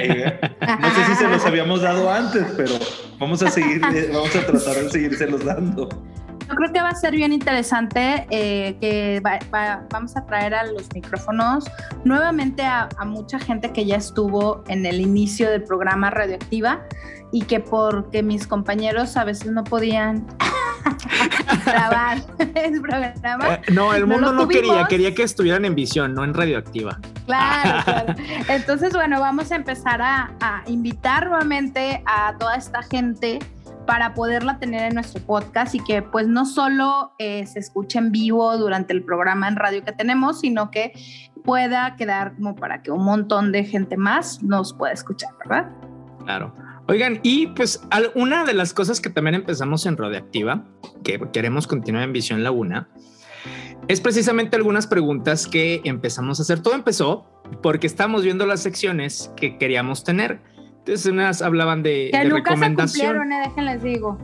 Eh, 0.00 0.38
no 0.80 0.94
sé 0.94 1.04
si 1.06 1.14
se 1.14 1.28
los 1.28 1.44
habíamos 1.46 1.82
dado 1.82 2.10
antes, 2.10 2.44
pero 2.56 2.72
vamos 3.18 3.42
a 3.42 3.50
seguir, 3.50 3.80
vamos 4.12 4.34
a 4.34 4.46
tratar 4.46 4.74
de 4.74 4.90
seguírselos 4.90 5.44
dando. 5.44 5.88
Yo 6.48 6.54
creo 6.54 6.72
que 6.72 6.80
va 6.80 6.88
a 6.88 6.94
ser 6.94 7.14
bien 7.14 7.32
interesante 7.32 8.26
que 8.30 9.20
vamos 9.90 10.16
a 10.16 10.24
traer 10.24 10.54
a 10.54 10.64
los 10.64 10.92
micrófonos 10.94 11.64
nuevamente 12.04 12.62
a, 12.62 12.88
a, 12.96 13.04
mucha 13.04 13.38
gente 13.38 13.72
que 13.72 13.84
ya 13.84 13.96
estuvo 13.96 14.64
en 14.68 14.86
el 14.86 15.00
inicio 15.00 15.50
del 15.50 15.64
programa 15.64 16.10
Radioactiva 16.10 16.86
y 17.32 17.42
que 17.42 17.60
porque 17.60 18.22
mis 18.22 18.46
compañeros 18.46 19.16
a 19.16 19.24
veces 19.24 19.50
no 19.50 19.64
podían 19.64 20.26
grabar 21.66 22.18
el 22.54 22.80
programa. 22.80 23.54
Eh, 23.54 23.62
no, 23.72 23.92
el 23.94 24.06
mundo 24.06 24.32
no, 24.32 24.48
quería, 24.48 24.86
quería 24.86 25.14
que 25.14 25.22
estuvieran 25.22 25.64
en 25.64 25.74
visión, 25.74 26.14
no 26.14 26.24
en 26.24 26.34
radioactiva. 26.34 26.98
Claro, 27.26 27.82
claro. 27.84 28.14
Entonces, 28.48 28.92
bueno, 28.94 29.20
vamos 29.20 29.52
a 29.52 29.56
empezar 29.56 30.00
a, 30.02 30.30
invitar 30.66 31.28
nuevamente 31.28 32.02
a 32.06 32.34
toda 32.38 32.56
esta 32.56 32.82
gente 32.82 33.38
para 33.88 34.12
poderla 34.12 34.58
tener 34.58 34.82
en 34.82 34.96
nuestro 34.96 35.22
podcast 35.22 35.74
y 35.74 35.80
que 35.82 36.02
pues 36.02 36.28
no 36.28 36.44
solo 36.44 37.14
eh, 37.18 37.46
se 37.46 37.58
escuche 37.58 37.98
en 37.98 38.12
vivo 38.12 38.54
durante 38.58 38.92
el 38.92 39.02
programa 39.02 39.48
en 39.48 39.56
radio 39.56 39.82
que 39.82 39.92
tenemos, 39.92 40.40
sino 40.40 40.70
que 40.70 40.92
pueda 41.42 41.96
quedar 41.96 42.34
como 42.36 42.54
para 42.54 42.82
que 42.82 42.90
un 42.90 43.02
montón 43.02 43.50
de 43.50 43.64
gente 43.64 43.96
más 43.96 44.42
nos 44.42 44.74
pueda 44.74 44.92
escuchar, 44.92 45.30
¿verdad? 45.38 45.70
Claro. 46.22 46.54
Oigan, 46.86 47.20
y 47.22 47.46
pues 47.46 47.80
una 48.14 48.44
de 48.44 48.52
las 48.52 48.74
cosas 48.74 49.00
que 49.00 49.08
también 49.08 49.36
empezamos 49.36 49.86
en 49.86 49.96
Radioactiva, 49.96 50.66
que 51.02 51.18
queremos 51.32 51.66
continuar 51.66 52.04
en 52.04 52.12
Visión 52.12 52.44
Laguna, 52.44 52.90
es 53.88 54.02
precisamente 54.02 54.56
algunas 54.56 54.86
preguntas 54.86 55.46
que 55.46 55.80
empezamos 55.84 56.40
a 56.40 56.42
hacer. 56.42 56.60
Todo 56.60 56.74
empezó 56.74 57.26
porque 57.62 57.86
estábamos 57.86 58.22
viendo 58.22 58.44
las 58.44 58.60
secciones 58.60 59.32
que 59.34 59.56
queríamos 59.56 60.04
tener. 60.04 60.42
Entonces 60.88 61.12
unas 61.12 61.42
hablaban 61.42 61.82
de, 61.82 62.08
que 62.10 62.18
de 62.18 62.24
nunca 62.24 62.50
recomendación. 62.50 63.28
Se 63.28 63.34
¿eh? 63.34 63.40
déjenles 63.44 63.82
digo. 63.82 64.18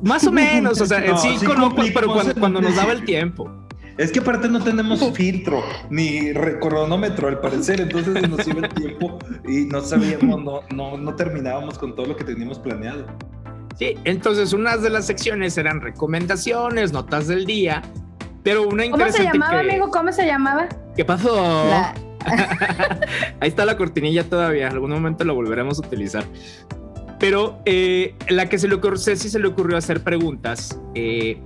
Más 0.00 0.24
o 0.24 0.30
menos, 0.30 0.80
o 0.80 0.86
sea, 0.86 1.16
sí, 1.16 1.44
conozco, 1.44 1.82
pero 1.92 2.08
cuando 2.38 2.60
nos 2.60 2.76
daba 2.76 2.92
el 2.92 3.04
tiempo. 3.04 3.50
Es 3.98 4.12
que 4.12 4.20
aparte 4.20 4.48
no 4.48 4.62
tenemos 4.62 5.00
filtro 5.12 5.62
ni 5.90 6.32
cronómetro 6.60 7.28
al 7.28 7.40
parecer, 7.40 7.80
entonces 7.80 8.28
nos 8.28 8.46
iba 8.46 8.60
el 8.60 8.74
tiempo 8.74 9.18
y 9.46 9.64
no 9.66 9.80
sabíamos, 9.80 10.42
no, 10.42 10.60
no, 10.72 10.96
no 10.96 11.14
terminábamos 11.16 11.78
con 11.78 11.96
todo 11.96 12.06
lo 12.06 12.16
que 12.16 12.22
teníamos 12.22 12.60
planeado. 12.60 13.06
Sí, 13.76 13.96
entonces 14.04 14.52
unas 14.52 14.82
de 14.82 14.90
las 14.90 15.06
secciones 15.06 15.58
eran 15.58 15.80
recomendaciones, 15.80 16.92
notas 16.92 17.26
del 17.26 17.44
día, 17.44 17.82
pero 18.44 18.68
una 18.68 18.84
interesante 18.84 19.30
¿Cómo 19.32 19.32
se 19.32 19.38
llamaba, 19.38 19.60
amigo? 19.60 19.90
¿Cómo 19.90 20.12
se 20.12 20.26
llamaba? 20.26 20.68
¿Qué 20.96 21.04
pasó? 21.04 21.64
Ahí 23.40 23.48
está 23.48 23.64
la 23.64 23.76
cortinilla 23.76 24.24
todavía, 24.24 24.68
algún 24.68 24.90
momento 24.90 25.24
lo 25.24 25.34
volveremos 25.34 25.78
a 25.82 25.86
utilizar. 25.86 26.24
Pero 27.18 27.58
eh, 27.64 28.14
la 28.28 28.48
que 28.48 28.58
se 28.58 28.68
le 28.68 28.74
ocurrió, 28.74 28.98
si 28.98 29.16
se 29.16 29.38
le 29.38 29.48
ocurrió 29.48 29.76
hacer 29.76 30.02
preguntas, 30.02 30.78
eh, 30.94 31.42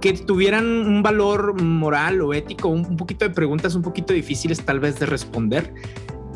que 0.00 0.12
tuvieran 0.12 0.66
un 0.66 1.02
valor 1.02 1.60
moral 1.62 2.20
o 2.20 2.34
ético, 2.34 2.68
un, 2.68 2.96
poquito 2.96 3.24
de 3.24 3.34
preguntas 3.34 3.74
un 3.74 3.82
poquito 3.82 4.12
difíciles 4.12 4.60
tal 4.60 4.80
vez 4.80 4.98
de 4.98 5.06
responder, 5.06 5.72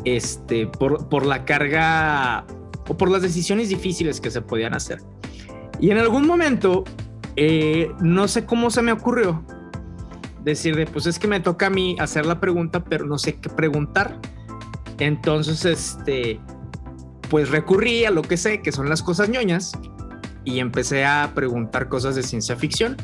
este, 0.05 0.67
por, 0.67 1.09
por 1.09 1.25
la 1.25 1.45
carga 1.45 2.45
o 2.87 2.97
por 2.97 3.11
las 3.11 3.21
decisiones 3.21 3.69
difíciles 3.69 4.21
que 4.21 4.31
se 4.31 4.41
podían 4.41 4.73
hacer. 4.73 4.99
Y 5.79 5.91
en 5.91 5.97
algún 5.97 6.25
momento, 6.25 6.85
eh, 7.35 7.91
no 7.99 8.27
sé 8.27 8.45
cómo 8.45 8.71
se 8.71 8.81
me 8.81 8.91
ocurrió 8.91 9.43
decir 10.51 10.75
de, 10.75 10.85
pues 10.85 11.05
es 11.05 11.19
que 11.19 11.27
me 11.27 11.39
toca 11.39 11.67
a 11.67 11.69
mí 11.69 11.95
hacer 11.99 12.25
la 12.25 12.39
pregunta, 12.39 12.83
pero 12.83 13.05
no 13.05 13.17
sé 13.17 13.39
qué 13.39 13.49
preguntar. 13.49 14.19
Entonces, 14.99 15.65
este, 15.65 16.39
pues 17.29 17.49
recurrí 17.49 18.05
a 18.05 18.11
lo 18.11 18.21
que 18.21 18.37
sé, 18.37 18.61
que 18.61 18.71
son 18.71 18.89
las 18.89 19.03
cosas 19.03 19.29
ñoñas, 19.29 19.73
y 20.43 20.59
empecé 20.59 21.05
a 21.05 21.31
preguntar 21.35 21.89
cosas 21.89 22.15
de 22.15 22.23
ciencia 22.23 22.55
ficción. 22.55 22.95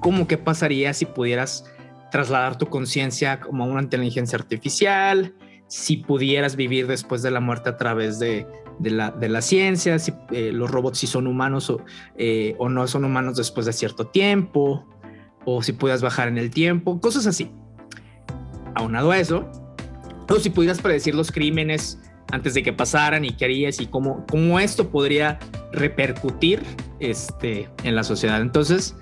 Cómo 0.00 0.26
qué 0.26 0.38
pasaría 0.38 0.94
si 0.94 1.04
pudieras 1.04 1.64
trasladar 2.10 2.58
tu 2.58 2.66
conciencia 2.66 3.40
como 3.40 3.66
una 3.66 3.82
inteligencia 3.82 4.38
artificial, 4.38 5.34
si 5.66 5.96
pudieras 5.96 6.54
vivir 6.54 6.86
después 6.86 7.22
de 7.22 7.30
la 7.30 7.40
muerte 7.40 7.70
a 7.70 7.76
través 7.76 8.18
de, 8.18 8.46
la, 8.80 9.10
de 9.10 9.28
la, 9.28 9.40
ciencia, 9.40 9.98
si 9.98 10.12
eh, 10.30 10.52
los 10.52 10.70
robots 10.70 10.98
si 10.98 11.06
son 11.06 11.26
humanos 11.26 11.70
o, 11.70 11.80
eh, 12.16 12.54
o, 12.58 12.68
no 12.68 12.86
son 12.86 13.04
humanos 13.04 13.36
después 13.36 13.64
de 13.66 13.72
cierto 13.72 14.06
tiempo, 14.06 14.86
o 15.44 15.62
si 15.62 15.72
pudieras 15.72 16.02
bajar 16.02 16.28
en 16.28 16.38
el 16.38 16.50
tiempo, 16.50 17.00
cosas 17.00 17.26
así. 17.26 17.50
Aunado 18.74 19.10
a 19.10 19.18
eso, 19.18 19.50
o 20.28 20.36
si 20.36 20.50
pudieras 20.50 20.80
predecir 20.80 21.14
los 21.14 21.30
crímenes 21.30 22.00
antes 22.32 22.54
de 22.54 22.62
que 22.62 22.72
pasaran 22.72 23.24
y 23.24 23.30
qué 23.30 23.44
harías 23.44 23.80
y 23.80 23.86
cómo, 23.86 24.24
cómo 24.30 24.58
esto 24.58 24.90
podría 24.90 25.38
repercutir 25.72 26.62
este, 27.00 27.68
en 27.84 27.94
la 27.94 28.04
sociedad. 28.04 28.40
Entonces, 28.40 28.96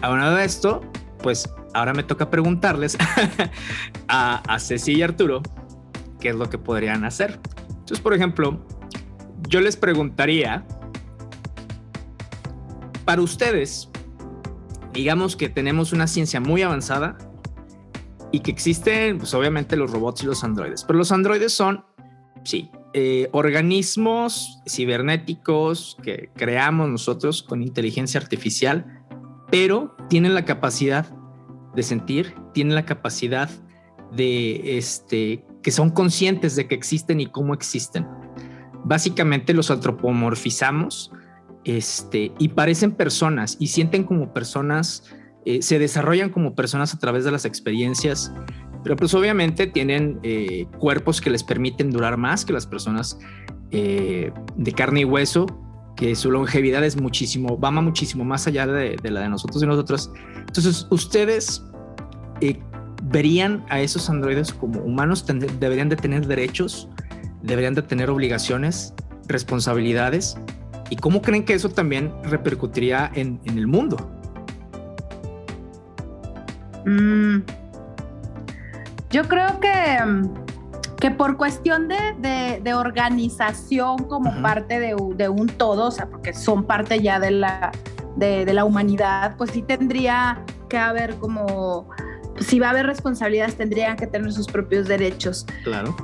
Aunado 0.00 0.36
a 0.36 0.44
esto, 0.44 0.80
pues 1.22 1.52
ahora 1.74 1.92
me 1.92 2.04
toca 2.04 2.30
preguntarles 2.30 2.96
a, 4.08 4.36
a 4.46 4.58
Ceci 4.60 4.92
y 4.92 5.02
Arturo 5.02 5.42
qué 6.20 6.28
es 6.28 6.36
lo 6.36 6.48
que 6.48 6.58
podrían 6.58 7.04
hacer. 7.04 7.40
Entonces, 7.68 8.00
por 8.00 8.14
ejemplo, 8.14 8.64
yo 9.48 9.60
les 9.60 9.76
preguntaría, 9.76 10.64
para 13.04 13.22
ustedes, 13.22 13.90
digamos 14.98 15.36
que 15.36 15.48
tenemos 15.48 15.92
una 15.92 16.06
ciencia 16.06 16.40
muy 16.40 16.62
avanzada 16.62 17.16
y 18.32 18.40
que 18.40 18.50
existen, 18.50 19.18
pues 19.18 19.32
obviamente 19.32 19.76
los 19.76 19.90
robots 19.90 20.24
y 20.24 20.26
los 20.26 20.44
androides, 20.44 20.84
pero 20.84 20.98
los 20.98 21.12
androides 21.12 21.52
son, 21.52 21.84
sí, 22.44 22.70
eh, 22.94 23.28
organismos 23.32 24.60
cibernéticos 24.66 25.96
que 26.02 26.30
creamos 26.34 26.88
nosotros 26.88 27.42
con 27.42 27.62
inteligencia 27.62 28.20
artificial 28.20 28.98
pero 29.50 29.96
tienen 30.08 30.34
la 30.34 30.44
capacidad 30.44 31.06
de 31.74 31.82
sentir, 31.82 32.34
tienen 32.52 32.74
la 32.74 32.84
capacidad 32.84 33.50
de 34.12 34.78
este, 34.78 35.44
que 35.62 35.70
son 35.70 35.90
conscientes 35.90 36.56
de 36.56 36.66
que 36.66 36.74
existen 36.74 37.20
y 37.20 37.26
cómo 37.26 37.54
existen. 37.54 38.06
Básicamente 38.84 39.54
los 39.54 39.70
antropomorfizamos 39.70 41.12
este, 41.68 42.32
y 42.38 42.48
parecen 42.48 42.92
personas 42.92 43.58
y 43.60 43.66
sienten 43.66 44.04
como 44.04 44.32
personas, 44.32 45.04
eh, 45.44 45.60
se 45.60 45.78
desarrollan 45.78 46.30
como 46.30 46.54
personas 46.54 46.94
a 46.94 46.98
través 46.98 47.24
de 47.24 47.30
las 47.30 47.44
experiencias, 47.44 48.32
pero 48.82 48.96
pues 48.96 49.12
obviamente 49.12 49.66
tienen 49.66 50.18
eh, 50.22 50.66
cuerpos 50.78 51.20
que 51.20 51.28
les 51.28 51.44
permiten 51.44 51.90
durar 51.90 52.16
más 52.16 52.46
que 52.46 52.54
las 52.54 52.66
personas 52.66 53.18
eh, 53.70 54.32
de 54.56 54.72
carne 54.72 55.00
y 55.00 55.04
hueso 55.04 55.44
que 55.94 56.16
su 56.16 56.30
longevidad 56.30 56.82
es 56.84 56.98
muchísimo, 56.98 57.60
va 57.60 57.70
muchísimo 57.70 58.24
más 58.24 58.46
allá 58.46 58.66
de, 58.66 58.96
la 59.02 59.20
de 59.20 59.28
nosotros 59.28 59.62
y 59.62 59.66
nosotros. 59.66 60.10
Entonces, 60.46 60.86
ustedes 60.90 61.62
verían 63.02 63.66
a 63.68 63.80
esos 63.80 64.08
androides 64.08 64.54
como 64.54 64.80
humanos, 64.80 65.26
deberían 65.26 65.90
de 65.90 65.96
tener 65.96 66.26
derechos, 66.26 66.88
deberían 67.42 67.74
de 67.74 67.82
tener 67.82 68.08
obligaciones, 68.08 68.94
responsabilidades. 69.26 70.38
¿Y 70.90 70.96
cómo 70.96 71.20
creen 71.22 71.44
que 71.44 71.54
eso 71.54 71.68
también 71.68 72.12
repercutiría 72.24 73.10
en, 73.14 73.40
el 73.44 73.66
mundo? 73.66 73.96
Mm. 76.86 77.38
Yo 79.10 79.24
creo 79.26 79.58
que, 79.60 79.98
que 81.00 81.10
por 81.10 81.36
cuestión 81.36 81.88
de, 81.88 82.60
de, 82.62 82.74
organización 82.74 84.04
como 84.04 84.42
parte 84.42 84.78
de, 84.78 84.96
de, 85.16 85.28
un 85.28 85.48
todo, 85.48 85.86
o 85.86 85.90
sea, 85.90 86.06
porque 86.06 86.34
son 86.34 86.64
parte 86.64 87.00
ya 87.00 87.18
de 87.18 87.30
la, 87.30 87.72
de, 88.16 88.52
la 88.52 88.64
humanidad, 88.64 89.36
pues 89.36 89.50
sí 89.50 89.62
tendría 89.62 90.42
que 90.68 90.76
haber 90.76 91.14
como, 91.16 91.88
si 92.38 92.58
va 92.58 92.68
a 92.68 92.70
haber 92.70 92.86
responsabilidades, 92.86 93.56
tendrían 93.56 93.96
que 93.96 94.06
tener 94.06 94.30
sus 94.32 94.46
propios 94.46 94.86
derechos. 94.86 95.46
Claro. 95.64 95.96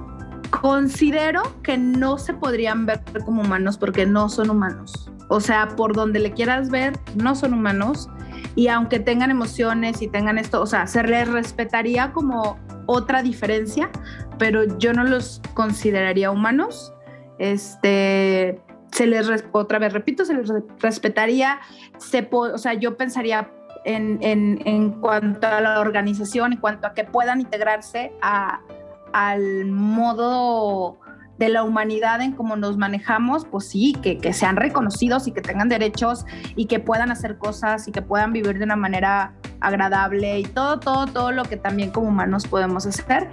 Considero 0.65 1.43
que 1.63 1.77
no 1.77 2.17
se 2.17 2.33
podrían 2.33 2.87
ver 2.87 3.03
como 3.27 3.43
humanos 3.43 3.77
porque 3.77 4.07
no 4.07 4.31
son 4.31 4.49
humanos. 4.49 5.13
O 5.29 5.39
sea, 5.39 5.69
por 5.77 5.95
donde 5.95 6.21
le 6.21 6.33
quieras 6.33 6.71
ver, 6.71 6.95
no 7.17 7.35
son 7.35 7.53
humanos. 7.53 8.09
Y 8.55 8.69
aunque 8.69 8.99
tengan 8.99 9.31
emociones 9.31 10.01
y 10.01 10.09
tengan 10.09 10.39
esto, 10.39 10.63
o 10.63 10.67
sea, 10.67 10.87
se 10.87 11.03
les 11.03 11.29
respetaría 11.29 12.13
como 12.13 12.59
otra 12.87 13.23
diferencia, 13.23 13.91
pero 14.39 14.79
yo 14.79 14.95
no 14.95 15.05
los 15.05 15.43
consideraría 15.53 16.31
humanos. 16.31 16.95
Este, 17.39 18.59
se 18.91 19.07
les, 19.07 19.45
otra 19.53 19.79
vez 19.79 19.93
repito, 19.93 20.25
se 20.25 20.33
les 20.33 20.51
respetaría, 20.81 21.61
se, 21.99 22.27
o 22.31 22.57
sea, 22.57 22.73
yo 22.73 22.97
pensaría 22.97 23.53
en, 23.85 24.17
en, 24.23 24.63
en, 24.65 24.93
cuanto 24.93 25.47
a 25.47 25.61
la 25.61 25.79
organización, 25.81 26.55
en 26.55 26.59
cuanto 26.59 26.87
a 26.87 26.95
que 26.95 27.05
puedan 27.05 27.43
integrarse 27.43 28.15
a, 28.23 28.63
al 29.15 29.67
modo 29.67 30.99
de 31.39 31.49
la 31.49 31.63
humanidad 31.63 32.21
en 32.21 32.33
cómo 32.33 32.57
nos 32.57 32.77
manejamos, 32.77 33.45
pues 33.45 33.69
sí, 33.69 33.97
que, 34.03 34.19
que, 34.19 34.33
sean 34.33 34.57
reconocidos 34.57 35.29
y 35.29 35.33
que 35.33 35.41
tengan 35.41 35.69
derechos 35.69 36.27
y 36.57 36.67
que 36.67 36.81
puedan 36.81 37.13
hacer 37.13 37.39
cosas 37.39 37.87
y 37.87 37.93
que 37.93 38.03
puedan 38.03 38.33
vivir 38.33 38.59
de 38.59 38.65
una 38.65 38.75
manera 38.75 39.33
agradable 39.61 40.41
y 40.41 40.43
todo, 40.43 40.81
todo, 40.81 41.07
todo 41.07 41.31
lo 41.31 41.45
que 41.45 41.57
también 41.57 41.91
como 41.91 42.09
humanos 42.09 42.49
podemos 42.49 42.87
hacer. 42.87 43.31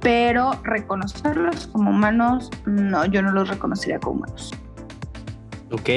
Pero 0.00 0.60
reconocerlos 0.64 1.68
como 1.68 1.90
humanos, 1.90 2.50
no, 2.66 3.04
yo 3.06 3.22
no 3.22 3.30
los 3.30 3.48
reconocería 3.48 4.00
como 4.00 4.22
humanos. 4.22 4.52
Ok. 5.70 5.88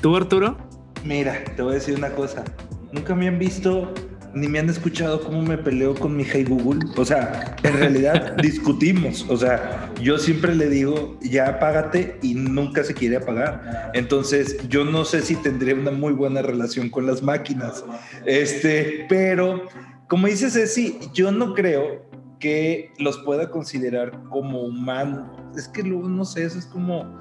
¿Tú, 0.00 0.16
Arturo? 0.16 0.56
Mira, 1.04 1.44
te 1.54 1.62
voy 1.62 1.72
a 1.72 1.74
decir 1.74 1.96
una 1.96 2.10
cosa. 2.10 2.42
Nunca 2.90 3.14
me 3.14 3.28
han 3.28 3.38
visto 3.38 3.94
ni 4.36 4.48
me 4.48 4.58
han 4.58 4.68
escuchado 4.68 5.22
cómo 5.22 5.40
me 5.40 5.56
peleo 5.56 5.94
con 5.94 6.14
mi 6.14 6.22
Hey 6.22 6.44
Google. 6.44 6.80
O 6.96 7.04
sea, 7.06 7.56
en 7.62 7.72
realidad 7.72 8.36
discutimos. 8.42 9.24
O 9.30 9.36
sea, 9.38 9.90
yo 10.02 10.18
siempre 10.18 10.54
le 10.54 10.68
digo, 10.68 11.18
ya 11.22 11.48
apágate 11.48 12.18
y 12.20 12.34
nunca 12.34 12.84
se 12.84 12.92
quiere 12.92 13.16
apagar. 13.16 13.90
Entonces, 13.94 14.58
yo 14.68 14.84
no 14.84 15.06
sé 15.06 15.22
si 15.22 15.36
tendría 15.36 15.74
una 15.74 15.90
muy 15.90 16.12
buena 16.12 16.42
relación 16.42 16.90
con 16.90 17.06
las 17.06 17.22
máquinas. 17.22 17.82
Este, 18.26 19.06
pero 19.08 19.68
como 20.06 20.26
dices, 20.26 20.52
Ceci, 20.52 20.98
yo 21.14 21.32
no 21.32 21.54
creo 21.54 22.04
que 22.38 22.92
los 22.98 23.16
pueda 23.20 23.50
considerar 23.50 24.22
como 24.28 24.60
humanos. 24.60 25.30
Es 25.56 25.66
que 25.66 25.82
luego 25.82 26.10
no 26.10 26.26
sé, 26.26 26.44
eso 26.44 26.58
es 26.58 26.66
como, 26.66 27.18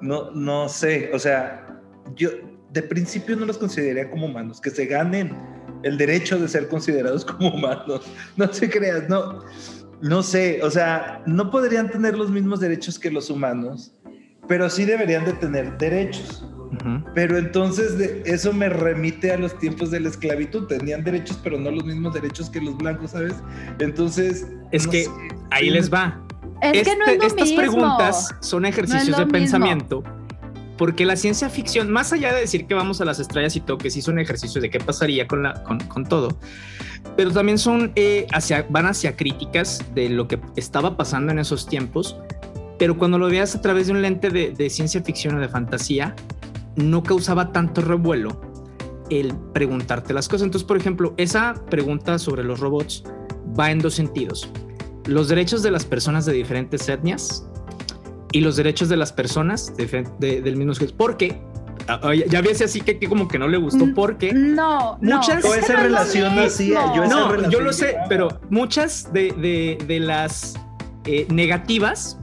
no, 0.00 0.32
no 0.32 0.68
sé. 0.68 1.10
O 1.14 1.20
sea, 1.20 1.64
yo 2.16 2.30
de 2.72 2.82
principio 2.82 3.36
no 3.36 3.46
los 3.46 3.56
consideraría 3.56 4.10
como 4.10 4.26
humanos, 4.26 4.60
que 4.60 4.70
se 4.70 4.86
ganen 4.86 5.55
el 5.82 5.98
derecho 5.98 6.38
de 6.38 6.48
ser 6.48 6.68
considerados 6.68 7.24
como 7.24 7.54
humanos. 7.54 8.02
No 8.36 8.52
se 8.52 8.68
creas, 8.68 9.08
no, 9.08 9.40
no 10.00 10.22
sé, 10.22 10.60
o 10.62 10.70
sea, 10.70 11.22
no 11.26 11.50
podrían 11.50 11.90
tener 11.90 12.16
los 12.16 12.30
mismos 12.30 12.60
derechos 12.60 12.98
que 12.98 13.10
los 13.10 13.30
humanos, 13.30 13.92
pero 14.48 14.68
sí 14.70 14.84
deberían 14.84 15.24
de 15.24 15.32
tener 15.34 15.76
derechos. 15.78 16.44
Pero 17.14 17.38
entonces 17.38 17.96
de, 17.96 18.22
eso 18.26 18.52
me 18.52 18.68
remite 18.68 19.32
a 19.32 19.38
los 19.38 19.58
tiempos 19.58 19.90
de 19.90 20.00
la 20.00 20.10
esclavitud. 20.10 20.66
Tenían 20.66 21.04
derechos, 21.04 21.38
pero 21.42 21.58
no 21.58 21.70
los 21.70 21.84
mismos 21.84 22.12
derechos 22.12 22.50
que 22.50 22.60
los 22.60 22.76
blancos, 22.76 23.12
¿sabes? 23.12 23.34
Entonces... 23.78 24.46
Es 24.72 24.86
que 24.86 25.06
ahí 25.52 25.70
les 25.70 25.90
va. 25.90 26.20
estas 26.60 27.52
preguntas 27.52 28.34
son 28.40 28.66
ejercicios 28.66 29.16
de 29.16 29.26
pensamiento 29.26 30.02
porque 30.76 31.06
la 31.06 31.16
ciencia 31.16 31.48
ficción, 31.48 31.90
más 31.90 32.12
allá 32.12 32.34
de 32.34 32.40
decir 32.40 32.66
que 32.66 32.74
vamos 32.74 33.00
a 33.00 33.04
las 33.04 33.18
estrellas 33.18 33.56
y 33.56 33.60
todo, 33.60 33.78
que 33.78 33.90
sí 33.90 34.02
son 34.02 34.18
ejercicios 34.18 34.62
de 34.62 34.70
qué 34.70 34.78
pasaría 34.78 35.26
con, 35.26 35.46
con 35.88 36.04
todo, 36.04 36.36
pero 37.16 37.30
también 37.30 37.58
son 37.58 37.92
eh, 37.96 38.26
hacia, 38.32 38.66
van 38.68 38.86
hacia 38.86 39.16
críticas 39.16 39.82
de 39.94 40.08
lo 40.08 40.28
que 40.28 40.38
estaba 40.56 40.96
pasando 40.96 41.32
en 41.32 41.38
esos 41.38 41.66
tiempos, 41.66 42.16
pero 42.78 42.98
cuando 42.98 43.18
lo 43.18 43.28
veas 43.28 43.54
a 43.54 43.60
través 43.62 43.86
de 43.86 43.94
un 43.94 44.02
lente 44.02 44.30
de, 44.30 44.50
de 44.50 44.70
ciencia 44.70 45.02
ficción 45.02 45.36
o 45.36 45.40
de 45.40 45.48
fantasía, 45.48 46.14
no 46.76 47.02
causaba 47.02 47.52
tanto 47.52 47.80
revuelo 47.80 48.40
el 49.08 49.34
preguntarte 49.54 50.12
las 50.12 50.28
cosas. 50.28 50.44
Entonces, 50.44 50.66
por 50.66 50.76
ejemplo, 50.76 51.14
esa 51.16 51.54
pregunta 51.70 52.18
sobre 52.18 52.44
los 52.44 52.60
robots 52.60 53.02
va 53.58 53.70
en 53.70 53.78
dos 53.78 53.94
sentidos. 53.94 54.50
Los 55.06 55.28
derechos 55.28 55.62
de 55.62 55.70
las 55.70 55.84
personas 55.84 56.26
de 56.26 56.32
diferentes 56.32 56.88
etnias 56.88 57.48
y 58.32 58.40
los 58.40 58.56
derechos 58.56 58.88
de 58.88 58.96
las 58.96 59.12
personas 59.12 59.72
del 59.76 60.56
mismo 60.56 60.74
sexo. 60.74 60.94
Porque 60.96 61.40
ya 62.28 62.40
ves 62.40 62.62
así 62.62 62.80
que, 62.80 62.98
como 63.08 63.28
que 63.28 63.38
no 63.38 63.48
le 63.48 63.58
gustó 63.58 63.86
porque 63.94 64.32
no 64.32 64.98
muchas 65.00 65.44
no, 65.44 65.54
esa 65.54 65.76
relación 65.76 66.38
así 66.38 66.70
yo 66.70 67.06
no 67.06 67.48
yo 67.48 67.60
lo 67.60 67.72
sé 67.72 67.96
pero 68.08 68.40
muchas 68.50 69.12
de, 69.12 69.78
de, 69.86 70.00
las 70.00 70.54
eh, 71.04 71.26
negativas 71.30 72.18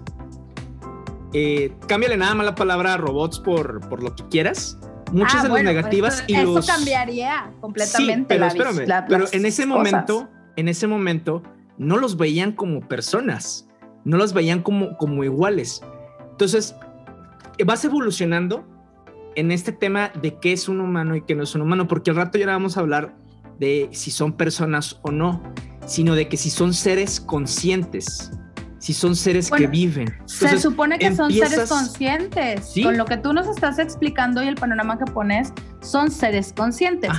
eh, 1.34 1.74
cámbiale 1.88 2.18
nada 2.18 2.36
más 2.36 2.46
la 2.46 2.56
palabra 2.56 2.98
robots 2.98 3.40
por, 3.40 3.88
por 3.90 4.04
lo 4.04 4.16
que 4.16 4.24
quieras. 4.28 4.78
Muchas 5.12 5.38
ah, 5.40 5.44
de 5.44 5.50
las 5.50 5.52
pues, 5.52 5.64
negativas 5.64 6.24
y 6.28 6.36
eso 6.36 6.62
cambiaría 6.66 7.52
completamente 7.60 8.26
pero 8.28 8.48
espérame 8.48 9.06
pero 9.08 9.26
en 9.32 9.46
ese 9.46 9.66
momento 9.66 10.28
en 10.56 10.68
ese 10.68 10.88
momento 10.88 11.44
no 11.78 11.98
los 11.98 12.18
veían 12.18 12.52
como 12.52 12.82
personas 12.88 13.68
no 14.06 14.18
los 14.18 14.34
veían 14.34 14.62
como, 14.62 14.98
como 14.98 15.24
iguales 15.24 15.82
entonces, 16.34 16.76
vas 17.64 17.86
evolucionando 17.86 18.66
en 19.36 19.52
este 19.52 19.72
tema 19.72 20.10
de 20.22 20.38
qué 20.40 20.52
es 20.52 20.68
un 20.68 20.80
humano 20.80 21.16
y 21.16 21.22
qué 21.22 21.36
no 21.36 21.44
es 21.44 21.54
un 21.54 21.62
humano, 21.62 21.88
porque 21.88 22.10
al 22.10 22.18
rato 22.18 22.40
ya 22.40 22.48
vamos 22.48 22.76
a 22.78 22.80
hablar 22.80 23.16
de 23.60 23.90
si 23.92 24.10
son 24.12 24.34
personas 24.34 25.00
o 25.04 25.12
no, 25.12 25.44
sino 25.86 26.16
de 26.16 26.28
que 26.28 26.38
si 26.38 26.50
son 26.50 26.74
seres 26.74 27.20
conscientes, 27.20 28.32
si 28.80 28.94
son 28.94 29.16
seres 29.16 29.52
que 29.52 29.68
viven. 29.68 30.14
se 30.26 30.60
supone 30.60 30.98
que 30.98 31.16
son 31.16 31.32
seres 31.32 31.70
conscientes. 31.70 32.74
Con 32.82 32.98
lo 32.98 33.06
que 33.06 33.18
tú 33.18 33.32
nos 33.32 33.48
estás 33.48 33.80
explicando 33.80 34.44
y 34.44 34.48
el 34.48 34.56
panorama 34.56 34.98
que 34.98 35.06
pones, 35.06 35.54
son 35.82 36.10
seres 36.10 36.52
conscientes. 36.52 37.12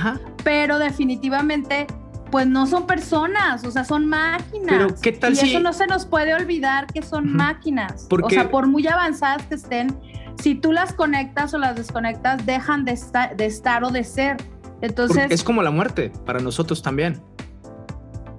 Pero 0.43 0.77
definitivamente 0.77 1.87
pues 2.35 2.47
no 2.47 2.67
son 2.67 2.85
personas, 2.85 3.63
o 3.63 3.71
sea, 3.71 3.85
son 3.85 4.07
máquinas. 4.07 4.67
Pero 4.67 4.87
qué 5.01 5.13
tal 5.13 5.35
y 5.35 5.39
eso 5.39 5.61
no 5.61 5.71
se 5.71 5.87
nos 5.87 6.05
puede 6.05 6.33
olvidar 6.33 6.85
que 6.85 7.01
son 7.01 7.31
máquinas. 7.31 8.09
o 8.11 8.29
sea, 8.29 8.51
por 8.51 8.67
muy 8.67 8.85
avanzadas 8.87 9.43
que 9.43 9.55
estén, 9.55 9.97
si 10.37 10.53
tú 10.53 10.73
las 10.73 10.91
conectas 10.91 11.53
o 11.53 11.57
las 11.57 11.77
desconectas, 11.77 12.45
dejan 12.45 12.83
de, 12.83 12.99
de 13.37 13.45
estar 13.45 13.85
o 13.85 13.89
de 13.89 14.03
ser. 14.03 14.35
Entonces. 14.81 15.27
es 15.29 15.45
como 15.45 15.63
la 15.63 15.71
muerte 15.71 16.11
para 16.25 16.39
nosotros 16.41 16.81
también. 16.81 17.21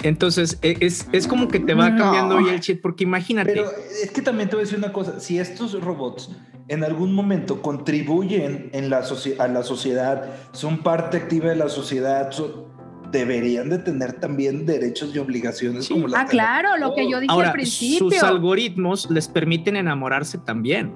Entonces, 0.02 0.58
e, 0.60 0.76
es, 0.80 1.08
es 1.12 1.26
como 1.26 1.48
que 1.48 1.58
te 1.58 1.72
va 1.72 1.96
cambiando 1.96 2.36
hoy 2.36 2.50
el 2.50 2.60
chip, 2.60 2.82
porque 2.82 3.04
imagínate. 3.04 3.50
Pero 3.50 3.70
es 4.02 4.10
que 4.10 4.20
también 4.20 4.50
te 4.50 4.56
voy 4.56 4.64
a 4.64 4.66
decir 4.66 4.76
una 4.76 4.92
cosa: 4.92 5.20
si 5.20 5.38
estos 5.38 5.72
robots 5.80 6.32
en 6.68 6.84
algún 6.84 7.14
momento 7.14 7.62
contribuyen 7.62 8.68
en 8.74 8.90
la 8.90 9.02
a 9.38 9.48
la 9.48 9.62
sociedad, 9.62 10.34
son 10.52 10.82
parte 10.82 11.16
activa 11.16 11.48
de 11.48 11.56
la 11.56 11.70
sociedad, 11.70 12.30
son, 12.30 12.75
deberían 13.10 13.68
de 13.70 13.78
tener 13.78 14.14
también 14.14 14.66
derechos 14.66 15.14
y 15.14 15.18
obligaciones 15.18 15.88
como 15.88 16.06
Ah, 16.14 16.26
claro, 16.26 16.76
lo 16.76 16.94
que 16.94 17.10
yo 17.10 17.20
dije 17.20 17.32
al 17.32 17.52
principio. 17.52 18.10
Sus 18.10 18.22
algoritmos 18.22 19.10
les 19.10 19.28
permiten 19.28 19.76
enamorarse 19.76 20.38
también. 20.38 20.94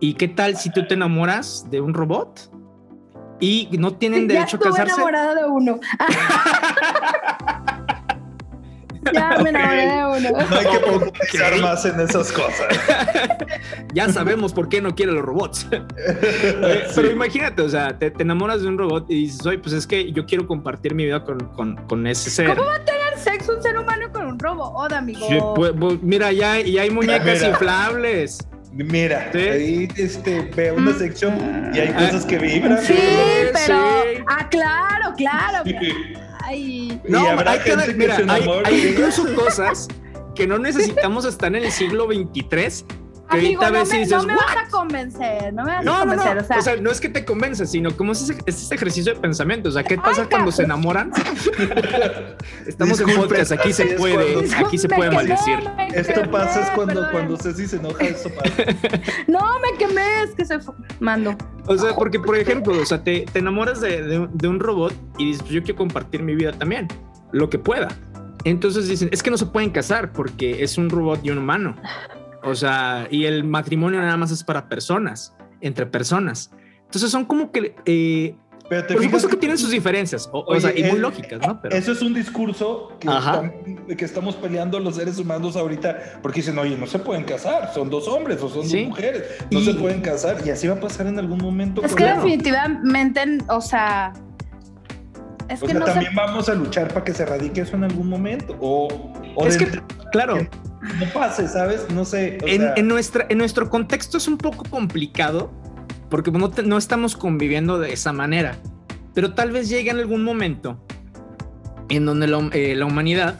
¿Y 0.00 0.14
qué 0.14 0.28
tal 0.28 0.56
si 0.56 0.70
tú 0.70 0.86
te 0.86 0.94
enamoras 0.94 1.70
de 1.70 1.80
un 1.80 1.94
robot? 1.94 2.50
Y 3.40 3.68
no 3.78 3.94
tienen 3.94 4.28
derecho 4.28 4.56
a 4.56 4.60
casarse. 4.60 4.94
enamorada 4.94 5.34
de 5.34 5.44
uno. 5.46 5.80
Ya 9.12 9.38
me 9.42 9.50
enamoré 9.50 9.86
de 9.86 10.06
uno. 10.06 10.46
No 10.50 10.56
hay 10.56 10.66
que 10.66 10.78
profundizar 10.78 11.60
más 11.60 11.84
en 11.84 12.00
esas 12.00 12.32
cosas. 12.32 12.68
ya 13.94 14.08
sabemos 14.10 14.52
por 14.52 14.68
qué 14.68 14.80
no 14.80 14.94
quiere 14.94 15.12
los 15.12 15.24
robots. 15.24 15.66
Pero 16.94 17.10
imagínate, 17.10 17.62
o 17.62 17.68
sea, 17.68 17.98
te, 17.98 18.12
enamoras 18.18 18.62
de 18.62 18.68
un 18.68 18.78
robot 18.78 19.06
y 19.08 19.26
dices, 19.26 19.44
oye, 19.46 19.58
pues 19.58 19.74
es 19.74 19.86
que 19.86 20.12
yo 20.12 20.26
quiero 20.26 20.46
compartir 20.46 20.94
mi 20.94 21.04
vida 21.04 21.24
con, 21.24 21.38
con, 21.54 21.76
con 21.88 22.06
ese 22.06 22.30
ser. 22.30 22.54
¿Cómo 22.54 22.66
va 22.66 22.76
a 22.76 22.84
tener 22.84 23.18
sexo 23.18 23.56
un 23.56 23.62
ser 23.62 23.78
humano 23.78 24.10
con 24.12 24.26
un 24.26 24.38
robot, 24.38 24.92
amigo? 24.92 25.54
Pues, 25.54 25.72
pues, 25.78 26.02
mira, 26.02 26.32
ya, 26.32 26.60
ya 26.60 26.82
hay 26.82 26.90
muñecas 26.90 27.42
inflables. 27.42 28.46
Mira, 28.72 29.30
ahí 29.34 29.86
este, 29.96 30.50
ve 30.56 30.72
una 30.72 30.94
sección 30.94 31.70
y 31.74 31.78
hay 31.78 31.92
cosas 31.92 32.24
que 32.24 32.38
vibran. 32.38 32.78
Sí, 32.82 32.94
pero. 33.52 33.82
Ah, 34.26 34.48
claro, 34.48 35.12
claro. 35.14 35.62
No, 37.08 37.26
hay, 37.28 38.46
hay, 38.64 38.88
incluso 38.88 39.34
cosas 39.34 39.88
que 40.34 40.46
no 40.46 40.58
necesitamos 40.58 41.24
estar 41.24 41.54
en 41.54 41.64
el 41.64 41.72
siglo 41.72 42.06
23 42.06 42.84
que 43.32 43.38
ahorita 43.38 43.70
no 43.70 43.84
me, 43.84 43.98
dices, 43.98 44.10
no 44.10 44.22
me 44.24 44.34
vas 44.34 44.56
a 44.56 44.70
convencer, 44.70 45.52
no 45.54 45.64
me 45.64 45.72
vas 45.72 45.80
a 45.80 45.82
No, 45.84 45.92
no, 45.92 46.04
no. 46.04 46.10
convencer. 46.16 46.38
O 46.38 46.44
sea, 46.44 46.58
O 46.58 46.62
sea, 46.62 46.76
no 46.76 46.90
es 46.90 47.00
que 47.00 47.08
te 47.08 47.24
convenza, 47.24 47.66
sino 47.66 47.96
como 47.96 48.12
es 48.12 48.22
ese, 48.22 48.38
es 48.46 48.62
ese 48.62 48.74
ejercicio 48.74 49.14
de 49.14 49.20
pensamiento. 49.20 49.68
O 49.68 49.72
sea, 49.72 49.82
¿qué 49.82 49.96
pasa 49.96 50.28
cuando 50.28 50.52
se 50.52 50.62
enamoran? 50.64 51.12
Estamos 52.66 53.00
en 53.00 53.06
Disculpe, 53.06 53.28
podcast, 53.28 53.52
aquí 53.52 53.72
se 53.72 53.86
puede, 53.96 54.34
cuando- 54.34 54.66
aquí 54.66 54.78
se 54.78 54.88
puede 54.88 55.10
quemé, 55.10 55.14
maldecir. 55.14 55.58
Esto 55.94 56.14
quemé, 56.14 56.28
pasa 56.28 56.60
es 56.60 56.70
cuando, 56.70 56.94
perdón. 56.94 57.08
cuando 57.12 57.36
Ceci 57.36 57.66
se 57.66 57.76
enoja, 57.76 58.04
eso 58.04 58.30
pasa. 58.30 58.50
No, 59.26 59.40
me 59.60 59.78
quemé, 59.78 60.22
es 60.24 60.30
que 60.34 60.44
se 60.44 60.58
mando. 61.00 61.36
O 61.66 61.76
sea, 61.76 61.94
porque 61.94 62.18
por 62.20 62.36
ejemplo, 62.36 62.74
o 62.80 62.86
sea, 62.86 63.02
te, 63.02 63.24
te 63.32 63.38
enamoras 63.38 63.80
de, 63.80 64.02
de- 64.02 64.28
de 64.32 64.48
un 64.48 64.60
robot 64.60 64.94
y 65.18 65.26
dices, 65.26 65.42
pues 65.42 65.52
yo 65.54 65.62
quiero 65.62 65.78
compartir 65.78 66.22
mi 66.22 66.34
vida 66.34 66.52
también, 66.52 66.88
lo 67.32 67.48
que 67.50 67.58
pueda. 67.58 67.88
Entonces 68.44 68.88
dicen, 68.88 69.08
es 69.12 69.22
que 69.22 69.30
no 69.30 69.36
se 69.38 69.46
pueden 69.46 69.70
casar 69.70 70.12
porque 70.12 70.62
es 70.64 70.76
un 70.76 70.90
robot 70.90 71.20
y 71.22 71.30
un 71.30 71.38
humano. 71.38 71.76
O 72.44 72.54
sea, 72.54 73.06
y 73.10 73.24
el 73.24 73.44
matrimonio 73.44 74.00
nada 74.00 74.16
más 74.16 74.30
es 74.30 74.42
para 74.44 74.68
personas, 74.68 75.34
entre 75.60 75.86
personas. 75.86 76.50
Entonces 76.84 77.10
son 77.10 77.24
como 77.24 77.50
que, 77.52 77.74
eh, 77.86 78.34
Pero 78.68 78.86
te 78.86 78.94
por 78.94 79.02
supuesto 79.04 79.28
que 79.28 79.36
tienen 79.36 79.58
sus 79.58 79.70
diferencias, 79.70 80.28
o, 80.32 80.40
o 80.40 80.44
Oye, 80.52 80.60
sea, 80.60 80.70
y 80.76 80.82
muy 80.84 80.96
eh, 80.98 81.00
lógicas, 81.00 81.40
¿no? 81.46 81.60
Pero, 81.60 81.74
Eso 81.76 81.92
es 81.92 82.02
un 82.02 82.14
discurso 82.14 82.92
que, 83.00 83.08
Ajá. 83.08 83.44
están- 83.44 83.96
que 83.96 84.04
estamos 84.04 84.36
peleando 84.36 84.78
los 84.80 84.96
seres 84.96 85.18
humanos 85.18 85.56
ahorita 85.56 86.20
porque 86.22 86.40
dicen, 86.40 86.58
oye, 86.58 86.76
no 86.76 86.86
se 86.86 86.98
pueden 86.98 87.24
casar, 87.24 87.72
son 87.74 87.90
dos 87.90 88.08
hombres 88.08 88.40
o 88.42 88.48
son 88.48 88.66
Sí. 88.66 88.80
dos 88.80 88.88
mujeres, 88.90 89.24
no 89.50 89.60
Y- 89.60 89.64
se 89.64 89.74
pueden 89.74 90.00
casar 90.00 90.38
y 90.44 90.50
así 90.50 90.66
va 90.68 90.74
a 90.74 90.80
pasar 90.80 91.06
en 91.06 91.18
algún 91.18 91.38
momento. 91.38 91.82
Es 91.84 91.94
que 91.94 92.04
definitivamente, 92.04 93.38
o 93.48 93.60
sea, 93.60 94.12
es 95.48 95.62
O 95.62 95.66
que 95.66 95.72
sea, 95.72 95.80
no 95.80 95.86
se 95.86 95.92
también 95.92 96.14
vamos 96.14 96.48
a 96.48 96.54
luchar 96.54 96.88
para 96.88 97.04
que 97.04 97.12
se 97.14 97.22
erradique 97.24 97.60
eso 97.62 97.76
en 97.76 97.84
algún 97.84 98.08
momento. 98.08 98.56
O, 98.60 98.88
o 99.36 99.46
es 99.46 99.58
de 99.58 99.66
que, 99.66 99.80
claro, 100.12 100.38
que 100.38 100.48
no 100.82 101.06
pase, 101.12 101.48
¿sabes? 101.48 101.86
No 101.94 102.04
sé. 102.04 102.38
o 102.42 102.46
en, 102.46 102.60
sea, 102.60 102.74
en 102.76 102.88
nuestra, 102.88 103.26
en 103.28 103.38
nuestro 103.38 103.70
contexto 103.70 104.18
es 104.18 104.26
un 104.28 104.38
poco 104.38 104.64
complicado 104.68 105.50
porque 106.10 106.30
no, 106.30 106.50
te- 106.50 106.62
no 106.62 106.76
estamos 106.76 107.16
conviviendo 107.16 107.78
de 107.78 107.92
esa 107.92 108.12
manera. 108.12 108.56
Pero 109.14 109.34
tal 109.34 109.52
vez 109.52 109.68
llegue 109.68 109.90
en 109.90 109.98
algún 109.98 110.24
momento 110.24 110.84
en 111.88 112.04
donde 112.06 112.26
la, 112.26 112.48
eh, 112.52 112.74
la 112.74 112.86
humanidad, 112.86 113.36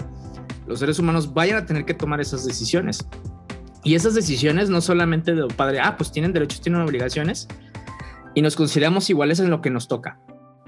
los 0.66 0.78
seres 0.78 0.98
humanos, 0.98 1.33
vayan 1.35 1.57
a 1.59 1.66
tener 1.66 1.85
que 1.85 1.94
tomar 1.94 2.20
esas 2.20 2.44
decisiones. 2.44 3.07
Y 3.85 3.94
esas 3.96 4.14
decisiones 4.14 4.70
no 4.70 4.81
solamente 4.81 5.35
de 5.35 5.46
padre, 5.48 5.81
ah, 5.81 5.96
pues 5.96 6.12
tienen 6.12 6.33
derechos, 6.33 6.61
tienen 6.61 6.81
obligaciones 6.83 7.48
y 8.35 8.40
nos 8.40 8.55
consideramos 8.55 9.11
iguales 9.11 9.40
en 9.40 9.50
lo 9.50 9.61
que 9.61 9.70
nos 9.70 9.88
toca. 9.88 10.20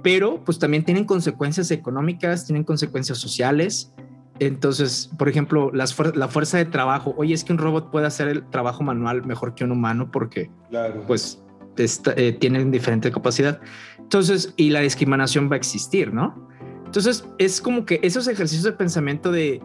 Pero 0.02 0.42
pues 0.44 0.58
también 0.58 0.84
tienen 0.84 1.04
consecuencias 1.04 1.70
económicas, 1.70 2.44
tienen 2.44 2.64
consecuencias 2.64 3.18
sociales. 3.18 3.92
Entonces, 4.40 5.10
por 5.16 5.28
ejemplo, 5.28 5.70
las 5.72 5.96
fuer- 5.96 6.14
la 6.14 6.28
fuerza 6.28 6.58
de 6.58 6.64
trabajo, 6.64 7.14
oye, 7.16 7.34
es 7.34 7.44
que 7.44 7.52
un 7.52 7.58
robot 7.58 7.90
puede 7.90 8.06
hacer 8.06 8.28
el 8.28 8.48
trabajo 8.50 8.82
manual 8.82 9.24
mejor 9.24 9.54
que 9.54 9.64
un 9.64 9.70
humano 9.72 10.10
porque 10.10 10.50
claro. 10.70 11.04
pues 11.06 11.42
eh, 11.76 12.32
tienen 12.32 12.70
diferente 12.70 13.10
capacidad. 13.10 13.60
Entonces, 13.98 14.52
y 14.56 14.70
la 14.70 14.80
discriminación 14.80 15.48
va 15.50 15.54
a 15.54 15.56
existir, 15.56 16.12
¿no? 16.12 16.48
Entonces, 16.84 17.26
es 17.38 17.60
como 17.60 17.84
que 17.86 18.00
esos 18.02 18.28
ejercicios 18.28 18.64
de 18.64 18.72
pensamiento 18.72 19.32
de 19.32 19.60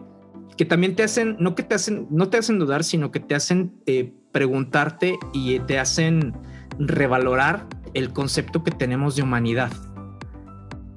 que 0.56 0.64
también 0.64 0.94
te 0.94 1.02
hacen, 1.02 1.36
no 1.38 1.54
que 1.54 1.62
te 1.62 1.74
hacen, 1.74 2.06
no 2.10 2.28
te 2.28 2.38
hacen 2.38 2.58
dudar, 2.58 2.84
sino 2.84 3.10
que 3.10 3.20
te 3.20 3.34
hacen 3.34 3.72
eh, 3.86 4.12
preguntarte 4.32 5.16
y 5.32 5.58
te 5.60 5.78
hacen 5.78 6.34
revalorar 6.78 7.66
el 7.94 8.12
concepto 8.12 8.62
que 8.62 8.70
tenemos 8.70 9.16
de 9.16 9.22
humanidad. 9.22 9.70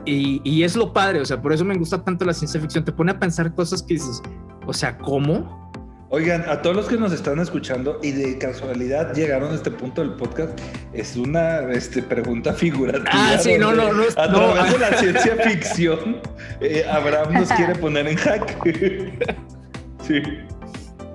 Y, 0.05 0.41
y 0.43 0.63
es 0.63 0.75
lo 0.75 0.91
padre, 0.93 1.21
o 1.21 1.25
sea, 1.25 1.41
por 1.41 1.53
eso 1.53 1.63
me 1.63 1.75
gusta 1.77 2.03
tanto 2.03 2.25
la 2.25 2.33
ciencia 2.33 2.59
ficción, 2.59 2.83
te 2.83 2.91
pone 2.91 3.11
a 3.11 3.19
pensar 3.19 3.53
cosas 3.55 3.81
que 3.81 3.93
dices, 3.95 4.21
o 4.65 4.73
sea, 4.73 4.97
¿cómo? 4.97 5.63
Oigan, 6.09 6.43
a 6.47 6.61
todos 6.61 6.75
los 6.75 6.85
que 6.87 6.95
nos 6.97 7.11
están 7.11 7.39
escuchando 7.39 7.99
y 8.03 8.11
de 8.11 8.37
casualidad 8.37 9.15
llegaron 9.15 9.51
a 9.51 9.55
este 9.55 9.71
punto 9.71 10.01
del 10.01 10.11
podcast, 10.13 10.59
es 10.93 11.15
una 11.15 11.61
este, 11.71 12.03
pregunta 12.03 12.53
figurativa. 12.53 13.09
Ah, 13.11 13.37
sí, 13.39 13.57
no, 13.57 13.71
no, 13.73 13.91
no 13.93 14.03
es- 14.03 14.15
A 14.17 14.27
no. 14.27 14.51
través 14.53 14.73
de 14.73 14.79
la 14.79 14.93
ciencia 14.99 15.35
ficción, 15.37 16.17
eh, 16.61 16.85
Abraham 16.91 17.33
nos 17.33 17.49
quiere 17.53 17.73
poner 17.75 18.07
en 18.07 18.17
jaque. 18.17 19.17
sí. 20.07 20.21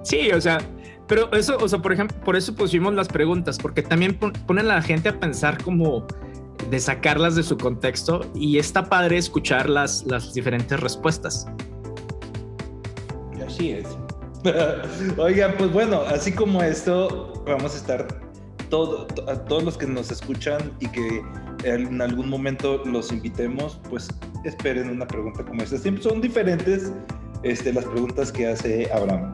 Sí, 0.03 0.31
o 0.33 0.41
sea, 0.41 0.59
pero 1.07 1.31
eso, 1.33 1.57
o 1.61 1.69
sea, 1.69 1.79
por 1.81 1.93
ejemplo, 1.93 2.17
por 2.25 2.35
eso 2.35 2.55
pusimos 2.55 2.93
las 2.95 3.09
preguntas, 3.09 3.59
porque 3.59 3.83
también 3.83 4.15
pon- 4.19 4.33
ponen 4.47 4.65
a 4.71 4.77
la 4.77 4.83
gente 4.83 5.11
a 5.11 5.21
pensar 5.21 5.63
como 5.63 6.07
de 6.71 6.81
sacarlas 6.81 7.35
de 7.35 7.43
su 7.43 7.57
contexto 7.57 8.21
y 8.35 8.59
está 8.59 8.89
padre 8.89 9.19
escuchar 9.19 9.69
las, 9.69 10.05
las 10.07 10.35
diferentes 10.35 10.79
respuestas. 10.81 11.47
Así 13.47 13.71
es. 13.73 13.87
Oigan, 15.19 15.55
pues 15.59 15.73
bueno, 15.73 16.03
así 16.09 16.33
como 16.33 16.63
esto, 16.63 17.43
vamos 17.47 17.75
a 17.75 17.77
estar 17.77 18.07
todo, 18.69 19.07
to- 19.07 19.29
a 19.29 19.35
todos 19.47 19.63
los 19.65 19.77
que 19.79 19.87
nos 19.87 20.11
escuchan 20.11 20.59
y 20.81 20.89
que 20.89 21.23
en 21.65 22.01
algún 22.01 22.29
momento 22.29 22.83
los 22.85 23.11
invitemos, 23.11 23.81
pues 23.89 24.09
esperen 24.45 24.91
una 24.91 25.07
pregunta 25.07 25.45
como 25.45 25.63
esta. 25.63 25.77
Siempre 25.79 26.03
son 26.05 26.21
diferentes 26.21 26.93
este, 27.43 27.73
las 27.73 27.85
preguntas 27.85 28.31
que 28.31 28.47
hace 28.49 28.89
Abraham. 28.93 29.33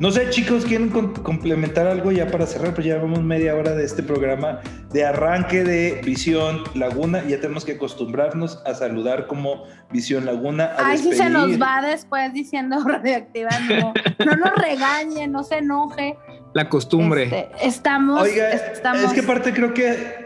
No 0.00 0.10
sé, 0.10 0.28
chicos, 0.30 0.64
¿quieren 0.64 0.88
complementar 0.90 1.86
algo 1.86 2.10
ya 2.10 2.26
para 2.26 2.46
cerrar? 2.46 2.74
Pues 2.74 2.84
ya 2.86 2.94
llevamos 2.96 3.22
media 3.22 3.54
hora 3.54 3.74
de 3.76 3.84
este 3.84 4.02
programa 4.02 4.60
de 4.94 5.04
arranque 5.04 5.64
de 5.64 6.00
Visión 6.04 6.62
Laguna. 6.74 7.24
Ya 7.26 7.40
tenemos 7.40 7.64
que 7.64 7.72
acostumbrarnos 7.72 8.62
a 8.64 8.74
saludar 8.74 9.26
como 9.26 9.64
Visión 9.90 10.24
Laguna. 10.24 10.66
A 10.78 10.90
Ay, 10.90 10.98
si 10.98 11.12
se 11.14 11.28
nos 11.28 11.48
despedir. 11.48 11.62
va 11.62 11.82
después 11.82 12.32
diciendo 12.32 12.76
radioactiva, 12.86 13.50
no, 13.68 13.92
no 14.24 14.36
nos 14.36 14.54
regañe, 14.54 15.26
no 15.26 15.42
se 15.42 15.58
enoje. 15.58 16.16
La 16.52 16.68
costumbre. 16.68 17.24
Este, 17.24 17.48
estamos, 17.66 18.22
Oiga, 18.22 18.50
estamos. 18.50 19.02
es 19.02 19.12
que 19.12 19.20
aparte 19.20 19.52
creo 19.52 19.74
que, 19.74 20.23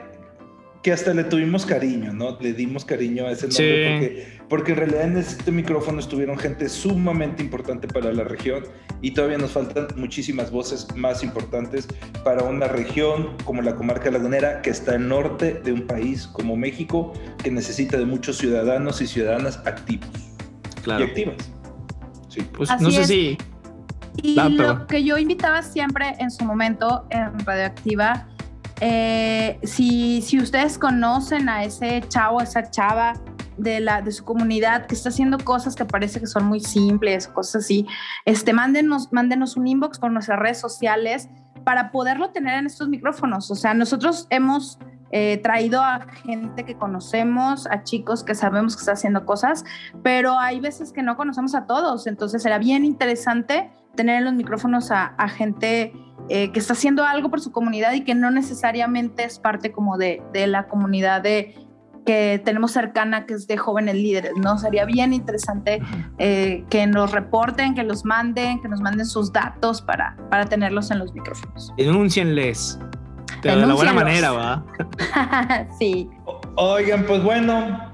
que 0.89 0.95
hasta 0.95 1.13
le 1.13 1.25
tuvimos 1.25 1.67
cariño, 1.67 2.15
¿no? 2.15 2.39
Le 2.41 2.55
dimos 2.55 2.83
cariño 2.87 3.27
a 3.27 3.33
ese 3.33 3.47
nombre 3.49 3.59
Sí. 3.59 3.93
porque, 3.93 4.39
porque 4.49 4.73
en 4.73 4.79
realidad 4.79 5.03
en 5.03 5.17
este 5.19 5.53
micrófono 5.53 6.01
estuvieron 6.01 6.39
gente 6.39 6.67
sumamente 6.71 7.43
importante 7.43 7.87
para 7.87 8.11
la 8.11 8.25
región 8.25 8.65
y 9.03 9.11
todavía 9.11 9.37
nos 9.37 9.51
faltan 9.51 9.89
muchísimas 9.97 10.51
voces 10.51 10.89
más 10.97 11.23
importantes 11.23 11.87
para 12.25 12.43
una 12.45 12.69
región 12.69 13.37
como 13.45 13.61
la 13.61 13.75
comarca 13.77 14.11
lagunera 14.11 14.63
que 14.63 14.71
está 14.71 14.93
al 14.93 15.07
norte 15.09 15.61
de 15.63 15.73
un 15.75 15.87
país 15.87 16.27
como 16.27 16.57
México 16.57 17.13
que 17.45 17.51
necesita 17.51 17.99
de 17.99 18.07
muchos 18.07 18.39
ciudadanos 18.39 19.03
y 19.03 19.07
ciudadanas 19.07 19.61
activos 19.67 20.09
y 20.79 20.81
Claro. 20.81 21.05
activas. 21.05 21.37
Sí. 22.31 22.41
Pues 22.57 22.71
Así 22.71 22.83
no 22.83 22.91
sé 22.93 23.01
es. 23.03 23.07
si. 23.09 23.39
Y 24.23 24.39
Ah, 24.41 24.49
lo 24.49 24.87
que 24.87 25.05
yo 25.05 25.19
invitaba 25.19 25.61
siempre 25.63 26.15
en 26.19 26.31
su 26.31 26.47
momento 26.47 27.05
en 27.11 27.39
Radioactiva, 27.41 28.27
eh, 28.81 29.59
si, 29.63 30.23
si 30.23 30.39
ustedes 30.39 30.79
conocen 30.79 31.49
a 31.49 31.65
ese 31.65 32.03
chavo, 32.09 32.41
a 32.41 32.45
esa 32.45 32.71
chava 32.71 33.15
de, 33.57 33.81
la, 33.81 34.03
de 34.03 34.13
su 34.13 34.25
comunidad 34.25 34.87
que 34.87 34.95
está 34.95 35.09
haciendo 35.09 35.39
cosas 35.39 35.75
que 35.75 35.85
parece 35.85 36.21
que 36.21 36.27
son 36.27 36.45
muy 36.45 36.61
simples, 36.61 37.29
cosas 37.29 37.65
así, 37.65 37.87
este, 38.25 38.53
mándenos, 38.53 39.13
mándenos 39.13 39.57
un 39.57 39.67
inbox 39.67 39.99
por 39.99 40.13
nuestras 40.13 40.39
redes 40.39 40.61
sociales 40.61 41.29
para 41.65 41.91
poderlo 41.91 42.31
tener 42.31 42.59
en 42.59 42.67
estos 42.67 42.89
micrófonos. 42.89 43.51
O 43.51 43.55
sea, 43.55 43.75
nosotros 43.75 44.27
hemos 44.31 44.79
eh, 45.11 45.39
traído 45.43 45.83
a 45.83 46.07
gente 46.25 46.65
que 46.65 46.77
conocemos, 46.77 47.67
a 47.67 47.83
chicos 47.83 48.23
que 48.23 48.35
sabemos 48.35 48.77
que 48.77 48.81
está 48.81 48.93
haciendo 48.93 49.27
cosas, 49.27 49.65
pero 50.03 50.39
hay 50.39 50.61
veces 50.61 50.93
que 50.93 51.03
no 51.03 51.17
conocemos 51.17 51.55
a 51.55 51.67
todos, 51.67 52.07
entonces 52.07 52.45
era 52.45 52.59
bien 52.59 52.85
interesante 52.85 53.71
tener 53.99 54.19
en 54.19 54.25
los 54.27 54.35
micrófonos 54.35 54.93
a, 54.93 55.07
a 55.07 55.29
gente 55.29 55.93
eh, 56.29 56.53
que 56.53 56.61
está 56.61 56.75
haciendo 56.75 57.05
algo 57.05 57.31
por 57.31 57.41
su 57.41 57.51
comunidad 57.51 57.93
y 57.95 58.05
que 58.05 58.15
no 58.15 58.31
necesariamente 58.31 59.25
es 59.25 59.41
parte 59.41 59.73
como 59.73 59.99
de, 59.99 60.23
de 60.33 60.47
la 60.47 60.69
comunidad 60.69 61.21
de 61.21 61.57
que 62.07 62.41
tenemos 62.45 62.71
cercana, 62.71 63.27
que 63.27 63.35
es 63.35 63.49
de 63.49 63.57
jóvenes 63.57 63.97
líderes, 63.97 64.33
¿no? 64.37 64.57
Sería 64.57 64.85
bien 64.85 65.13
interesante 65.13 65.83
eh, 66.19 66.65
que 66.71 66.87
nos 66.87 67.11
reporten, 67.11 67.75
que 67.75 67.83
los 67.83 68.05
manden, 68.05 68.63
que 68.63 68.69
nos 68.69 68.81
manden 68.81 69.05
sus 69.05 69.33
datos 69.33 69.83
para, 69.83 70.17
para 70.31 70.47
tenerlos 70.47 70.93
en 70.93 71.01
los 71.01 71.13
micrófonos. 71.13 71.73
Denúncienles. 71.77 72.79
Pero 73.43 73.61
de 73.61 73.67
la 73.67 73.75
buena 73.75 73.93
manera, 73.93 74.31
va. 74.31 74.65
sí. 75.79 76.09
Oigan, 76.55 77.05
pues 77.05 77.23
bueno, 77.23 77.88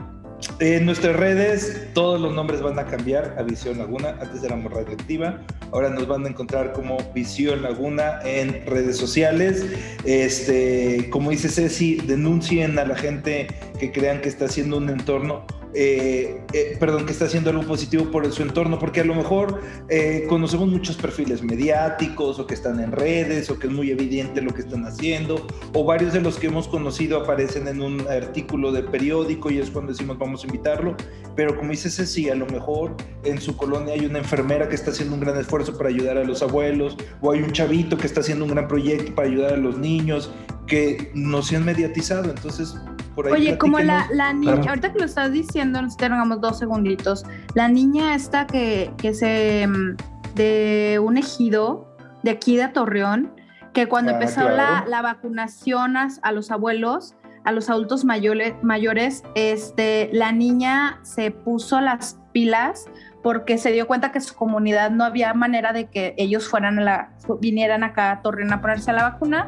en 0.58 0.86
nuestras 0.86 1.16
redes 1.16 1.88
todos 1.94 2.20
los 2.20 2.34
nombres 2.34 2.60
van 2.62 2.78
a 2.78 2.86
cambiar 2.86 3.34
a 3.38 3.42
Visión 3.42 3.78
Laguna. 3.78 4.16
Antes 4.20 4.42
éramos 4.42 4.72
Radioactiva, 4.72 5.40
ahora 5.72 5.90
nos 5.90 6.06
van 6.06 6.24
a 6.24 6.28
encontrar 6.28 6.72
como 6.72 6.98
Visión 7.14 7.62
Laguna 7.62 8.20
en 8.24 8.64
redes 8.66 8.96
sociales. 8.96 9.66
Este, 10.04 11.08
como 11.10 11.30
dice 11.30 11.48
Ceci, 11.48 11.96
denuncien 11.96 12.78
a 12.78 12.84
la 12.84 12.96
gente 12.96 13.48
que 13.78 13.92
crean 13.92 14.20
que 14.20 14.28
está 14.28 14.46
haciendo 14.46 14.78
un 14.78 14.88
entorno 14.88 15.44
eh, 15.76 16.40
eh, 16.52 16.76
perdón, 16.78 17.04
que 17.04 17.10
está 17.10 17.24
haciendo 17.24 17.50
algo 17.50 17.64
positivo 17.64 18.08
por 18.12 18.30
su 18.32 18.42
entorno, 18.42 18.78
porque 18.78 19.00
a 19.00 19.04
lo 19.04 19.14
mejor 19.14 19.60
eh, 19.88 20.24
conocemos 20.28 20.68
muchos 20.68 20.96
perfiles 20.96 21.42
mediáticos 21.42 22.38
o 22.38 22.46
que 22.46 22.54
están 22.54 22.78
en 22.78 22.92
redes 22.92 23.50
o 23.50 23.58
que 23.58 23.66
es 23.66 23.72
muy 23.72 23.90
evidente 23.90 24.40
lo 24.40 24.54
que 24.54 24.60
están 24.60 24.86
haciendo, 24.86 25.44
o 25.72 25.84
varios 25.84 26.12
de 26.12 26.20
los 26.20 26.38
que 26.38 26.46
hemos 26.46 26.68
conocido 26.68 27.20
aparecen 27.20 27.66
en 27.66 27.82
un 27.82 28.06
artículo 28.08 28.70
de 28.70 28.84
periódico 28.84 29.50
y 29.50 29.58
es 29.58 29.68
cuando 29.70 29.90
decimos 29.90 30.16
vamos 30.16 30.44
a 30.44 30.46
invitarlo, 30.46 30.96
pero 31.34 31.56
como 31.56 31.72
dice 31.72 31.90
Ceci, 31.90 32.30
a 32.30 32.36
lo 32.36 32.46
mejor 32.46 32.94
en 33.24 33.40
su 33.40 33.56
colonia 33.56 33.94
hay 33.94 34.06
una 34.06 34.20
enfermera 34.20 34.68
que 34.68 34.76
está 34.76 34.92
haciendo 34.92 35.16
un 35.16 35.20
gran 35.22 35.36
esfuerzo 35.36 35.76
para 35.76 35.88
ayudar 35.88 36.18
a 36.18 36.24
los 36.24 36.40
abuelos, 36.40 36.96
o 37.20 37.32
hay 37.32 37.42
un 37.42 37.50
chavito 37.50 37.98
que 37.98 38.06
está 38.06 38.20
haciendo 38.20 38.44
un 38.44 38.52
gran 38.52 38.68
proyecto 38.68 39.12
para 39.16 39.26
ayudar 39.26 39.54
a 39.54 39.56
los 39.56 39.76
niños, 39.76 40.30
que 40.68 41.10
no 41.14 41.42
se 41.42 41.56
han 41.56 41.64
mediatizado, 41.64 42.30
entonces 42.30 42.74
Oye, 43.16 43.58
como 43.58 43.78
la, 43.78 44.06
la 44.12 44.32
niña, 44.32 44.70
ahorita 44.70 44.92
que 44.92 44.98
lo 44.98 45.04
estás 45.04 45.30
diciendo, 45.32 45.80
nos 45.80 45.96
tengamos 45.96 46.40
dos 46.40 46.58
segunditos. 46.58 47.24
La 47.54 47.68
niña 47.68 48.14
esta 48.14 48.46
que, 48.46 48.92
que 48.98 49.14
se. 49.14 49.66
Mm, 49.66 49.96
de 50.34 51.00
un 51.02 51.16
ejido 51.16 51.96
de 52.22 52.32
aquí 52.32 52.56
de 52.56 52.68
Torreón, 52.68 53.32
que 53.72 53.86
cuando 53.88 54.12
ah, 54.12 54.14
empezó 54.14 54.48
la, 54.48 54.84
la, 54.86 55.02
vacunación 55.02 55.96
a, 55.96 56.32
los 56.32 56.50
abuelos, 56.50 57.14
a 57.44 57.52
los 57.52 57.70
adultos 57.70 58.04
mayores, 58.04 58.54
mayores, 58.62 59.22
este, 59.34 60.10
la 60.12 60.32
niña 60.32 61.00
se 61.02 61.30
puso 61.30 61.80
las 61.80 62.18
pilas 62.32 62.86
porque 63.22 63.58
se 63.58 63.72
dio 63.72 63.86
cuenta 63.86 64.12
que 64.12 64.20
su 64.20 64.34
comunidad 64.34 64.90
no 64.90 65.04
había 65.04 65.32
manera 65.34 65.72
de 65.72 65.86
que 65.88 66.14
ellos 66.18 66.48
fueran 66.48 66.78
a 66.78 66.82
la, 66.82 67.12
vinieran 67.40 67.82
acá 67.82 68.10
a 68.12 68.22
Torreón 68.22 68.52
a 68.52 68.60
ponerse 68.60 68.92
la 68.92 69.02
vacuna. 69.02 69.46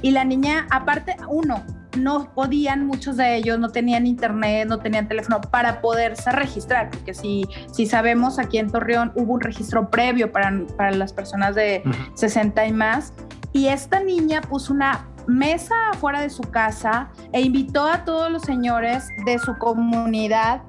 Y 0.00 0.12
la 0.12 0.24
niña, 0.24 0.66
aparte, 0.70 1.16
uno, 1.28 1.64
no 1.98 2.32
podían, 2.34 2.86
muchos 2.86 3.16
de 3.16 3.36
ellos 3.36 3.58
no 3.58 3.70
tenían 3.70 4.06
internet, 4.06 4.68
no 4.68 4.78
tenían 4.78 5.08
teléfono 5.08 5.40
para 5.40 5.80
poderse 5.80 6.30
registrar, 6.32 6.90
porque 6.90 7.14
si, 7.14 7.46
si 7.72 7.86
sabemos, 7.86 8.38
aquí 8.38 8.58
en 8.58 8.70
Torreón 8.70 9.12
hubo 9.14 9.34
un 9.34 9.40
registro 9.40 9.90
previo 9.90 10.32
para, 10.32 10.52
para 10.76 10.92
las 10.92 11.12
personas 11.12 11.54
de 11.54 11.82
60 12.14 12.66
y 12.66 12.72
más, 12.72 13.12
y 13.52 13.68
esta 13.68 14.00
niña 14.00 14.40
puso 14.40 14.72
una 14.72 15.06
mesa 15.26 15.74
afuera 15.90 16.20
de 16.20 16.30
su 16.30 16.42
casa 16.42 17.10
e 17.32 17.40
invitó 17.42 17.86
a 17.86 18.04
todos 18.04 18.30
los 18.30 18.42
señores 18.42 19.08
de 19.26 19.38
su 19.38 19.56
comunidad 19.58 20.62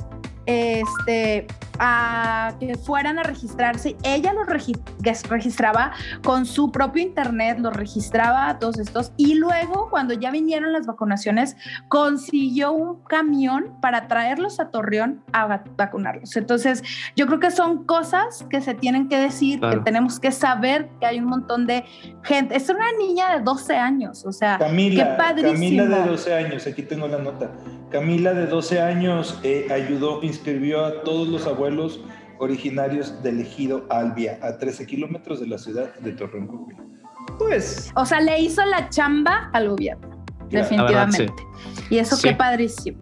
este, 0.46 1.48
a 1.80 2.54
que 2.60 2.76
fueran 2.76 3.20
a 3.20 3.24
registrarse. 3.24 3.96
Ella 4.04 4.34
los 4.34 4.48
registraba 5.30 5.94
con 6.24 6.46
su 6.46 6.72
propio 6.72 7.02
internet, 7.02 7.58
los 7.60 7.76
registraba 7.76 8.50
a 8.50 8.60
todos 8.60 8.80
estos 8.80 9.12
y 9.18 9.36
luego 9.36 9.90
cuando 9.90 10.14
ya 10.14 10.32
vinieron 10.32 10.74
las 10.74 10.86
vacunaciones 10.86 11.56
consiguió 11.88 12.74
un 12.74 13.04
camión 13.04 13.78
para 13.82 14.08
traerlos 14.08 14.60
a 14.60 14.70
Torreón 14.70 15.24
a 15.32 15.62
vacunarlos. 15.78 16.36
Entonces 16.36 16.84
yo 17.16 17.28
creo 17.28 17.40
que 17.40 17.52
son 17.52 17.86
cosas 17.86 18.46
que 18.50 18.62
se 18.62 18.74
tienen 18.74 19.08
que 19.08 19.18
decir, 19.18 19.60
que 19.60 19.78
tenemos 19.78 20.20
que 20.20 20.32
saber 20.32 20.90
que 21.00 21.06
hay 21.06 21.20
un 21.20 21.26
montón 21.26 21.66
de 21.66 21.86
gente. 22.24 22.56
Es 22.56 22.70
una 22.70 22.92
niña 22.98 23.38
de 23.38 23.44
12 23.44 23.76
años, 23.76 24.26
o 24.26 24.32
sea, 24.32 24.58
Camila, 24.58 25.04
qué 25.04 25.18
padrísimo. 25.18 25.54
Camila 25.54 25.98
de 26.00 26.10
12 26.10 26.34
años, 26.34 26.68
aquí 26.68 26.84
tengo 26.84 27.08
la 27.08 27.20
nota. 27.20 27.52
Camila 27.90 28.34
de 28.34 28.46
12 28.46 28.82
años 28.82 29.40
eh, 29.44 29.68
ayudó, 29.72 30.22
inscribió 30.22 30.86
a 30.86 31.02
todos 31.02 31.28
los 31.28 31.48
abuelos 31.48 31.69
originarios 32.40 33.22
del 33.22 33.42
ejido 33.42 33.86
Albia, 33.90 34.40
a 34.42 34.58
13 34.58 34.86
kilómetros 34.86 35.40
de 35.40 35.48
la 35.48 35.58
ciudad 35.58 35.94
de 35.96 36.12
Torreón. 36.14 36.68
Pues... 37.38 37.92
O 37.96 38.06
sea, 38.06 38.22
le 38.22 38.40
hizo 38.40 38.66
la 38.66 38.90
chamba 38.90 39.50
al 39.54 39.70
gobierno, 39.70 40.26
definitivamente. 40.50 41.32
Y 41.90 41.98
eso 41.98 42.18
qué 42.22 42.34
padrísimo. 42.34 43.00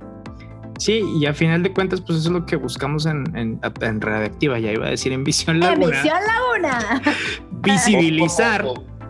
Sí, 0.80 1.02
y 1.20 1.26
a 1.26 1.34
final 1.34 1.64
de 1.64 1.74
cuentas, 1.74 2.02
pues 2.02 2.20
eso 2.20 2.30
es 2.30 2.34
lo 2.34 2.46
que 2.46 2.56
buscamos 2.56 3.06
en, 3.06 3.26
en, 3.36 3.60
en 3.82 4.02
Radioactiva, 4.02 4.60
ya 4.60 4.72
iba 4.72 4.88
a 4.88 4.90
decir 4.92 5.12
en 5.12 5.24
Visión 5.24 5.60
Laguna. 5.60 5.86
En 5.86 5.92
Visión 5.92 6.18
Laguna. 6.28 7.02
Visibilizar 7.64 8.66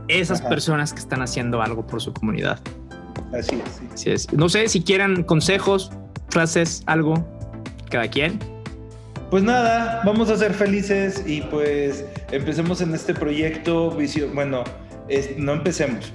esas 0.07 0.41
personas 0.41 0.93
que 0.93 0.99
están 0.99 1.21
haciendo 1.21 1.61
algo 1.61 1.85
por 1.85 2.01
su 2.01 2.13
comunidad. 2.13 2.59
Así 3.37 3.61
es. 4.09 4.31
No 4.31 4.47
sé 4.47 4.69
si 4.69 4.81
quieran 4.81 5.23
consejos, 5.23 5.91
frases, 6.29 6.83
algo, 6.85 7.25
cada 7.89 8.07
quien. 8.07 8.39
Pues 9.29 9.43
nada, 9.43 10.01
vamos 10.05 10.29
a 10.29 10.37
ser 10.37 10.53
felices 10.53 11.23
y 11.27 11.41
pues 11.41 12.05
empecemos 12.31 12.79
en 12.79 12.93
este 12.93 13.13
proyecto. 13.13 13.91
Visión, 13.91 14.33
bueno, 14.33 14.63
no 15.37 15.53
empecemos. 15.53 16.13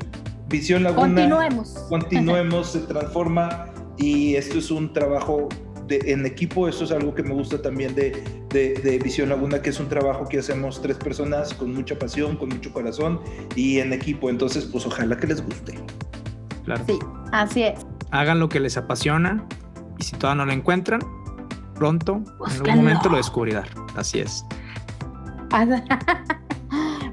Visión 0.48 0.82
Laguna. 0.82 1.02
Continuemos. 1.02 1.68
Continuemos, 1.90 2.72
se 2.72 2.80
transforma 2.80 3.66
y 3.98 4.34
esto 4.36 4.58
es 4.58 4.70
un 4.70 4.94
trabajo 4.94 5.50
de, 5.88 6.00
en 6.06 6.24
equipo. 6.24 6.68
Esto 6.68 6.84
es 6.84 6.92
algo 6.92 7.14
que 7.14 7.22
me 7.22 7.34
gusta 7.34 7.60
también 7.60 7.94
de, 7.94 8.22
de, 8.48 8.74
de, 8.74 8.98
Visión 8.98 9.28
Laguna, 9.28 9.60
que 9.60 9.68
es 9.70 9.78
un 9.78 9.88
trabajo 9.88 10.26
que 10.26 10.38
hacemos 10.38 10.80
tres 10.80 10.96
personas 10.96 11.52
con 11.52 11.74
mucha 11.74 11.98
pasión, 11.98 12.36
con 12.36 12.48
mucho 12.48 12.72
corazón 12.72 13.20
y 13.54 13.78
en 13.80 13.92
equipo. 13.92 14.30
Entonces, 14.30 14.64
pues 14.64 14.86
ojalá 14.86 15.18
que 15.18 15.26
les 15.26 15.44
guste. 15.44 15.74
Sí, 16.86 16.98
así 17.32 17.64
es. 17.64 17.80
Hagan 18.10 18.38
lo 18.38 18.48
que 18.48 18.60
les 18.60 18.78
apasiona 18.78 19.46
y 19.98 20.04
si 20.04 20.16
todavía 20.16 20.44
no 20.44 20.46
lo 20.46 20.52
encuentran, 20.52 21.00
pronto, 21.74 22.22
en 22.46 22.52
algún 22.52 22.76
momento 22.76 23.08
lo 23.08 23.16
descubrirán. 23.16 23.66
Así 23.96 24.20
es. 24.20 24.44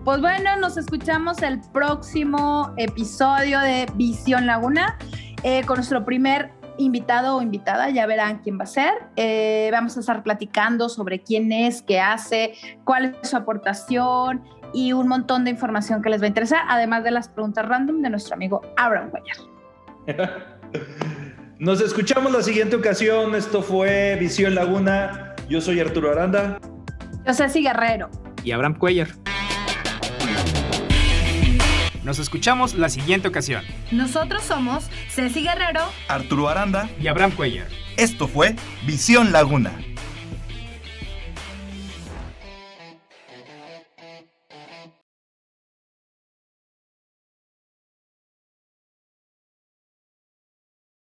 Pues 0.05 0.21
bueno, 0.21 0.55
nos 0.55 0.77
escuchamos 0.77 1.41
el 1.43 1.59
próximo 1.73 2.73
episodio 2.77 3.59
de 3.59 3.85
Visión 3.95 4.47
Laguna 4.47 4.97
eh, 5.43 5.63
con 5.65 5.75
nuestro 5.75 6.05
primer 6.05 6.51
invitado 6.77 7.35
o 7.35 7.41
invitada, 7.41 7.89
ya 7.89 8.07
verán 8.07 8.39
quién 8.39 8.57
va 8.57 8.63
a 8.63 8.67
ser. 8.67 8.93
Eh, 9.17 9.69
vamos 9.71 9.97
a 9.97 9.99
estar 9.99 10.23
platicando 10.23 10.89
sobre 10.89 11.21
quién 11.21 11.51
es, 11.51 11.81
qué 11.81 11.99
hace, 11.99 12.53
cuál 12.85 13.17
es 13.21 13.29
su 13.29 13.37
aportación 13.37 14.43
y 14.73 14.93
un 14.93 15.07
montón 15.07 15.43
de 15.43 15.51
información 15.51 16.01
que 16.01 16.09
les 16.09 16.21
va 16.21 16.25
a 16.25 16.29
interesar, 16.29 16.61
además 16.67 17.03
de 17.03 17.11
las 17.11 17.27
preguntas 17.27 17.67
random 17.67 18.01
de 18.01 18.09
nuestro 18.09 18.35
amigo 18.35 18.61
Abraham 18.77 19.11
Guayar. 19.11 19.37
Nos 21.59 21.81
escuchamos 21.81 22.31
la 22.31 22.41
siguiente 22.41 22.77
ocasión. 22.77 23.35
Esto 23.35 23.61
fue 23.61 24.15
Visión 24.17 24.55
Laguna. 24.55 25.35
Yo 25.49 25.59
soy 25.59 25.81
Arturo 25.81 26.09
Aranda. 26.09 26.57
Yo 27.27 27.33
soy 27.33 27.63
Guerrero. 27.63 28.09
Y 28.45 28.51
Abraham 28.51 28.75
Cuellar. 28.75 29.09
Nos 32.01 32.17
escuchamos 32.17 32.75
la 32.75 32.87
siguiente 32.87 33.27
ocasión. 33.27 33.65
Nosotros 33.91 34.41
somos 34.43 34.89
Ceci 35.09 35.43
Guerrero, 35.43 35.81
Arturo 36.07 36.47
Aranda 36.47 36.89
y 36.97 37.07
Abraham 37.07 37.31
Cuellar. 37.31 37.67
Esto 37.97 38.29
fue 38.29 38.55
Visión 38.87 39.33
Laguna. 39.33 39.73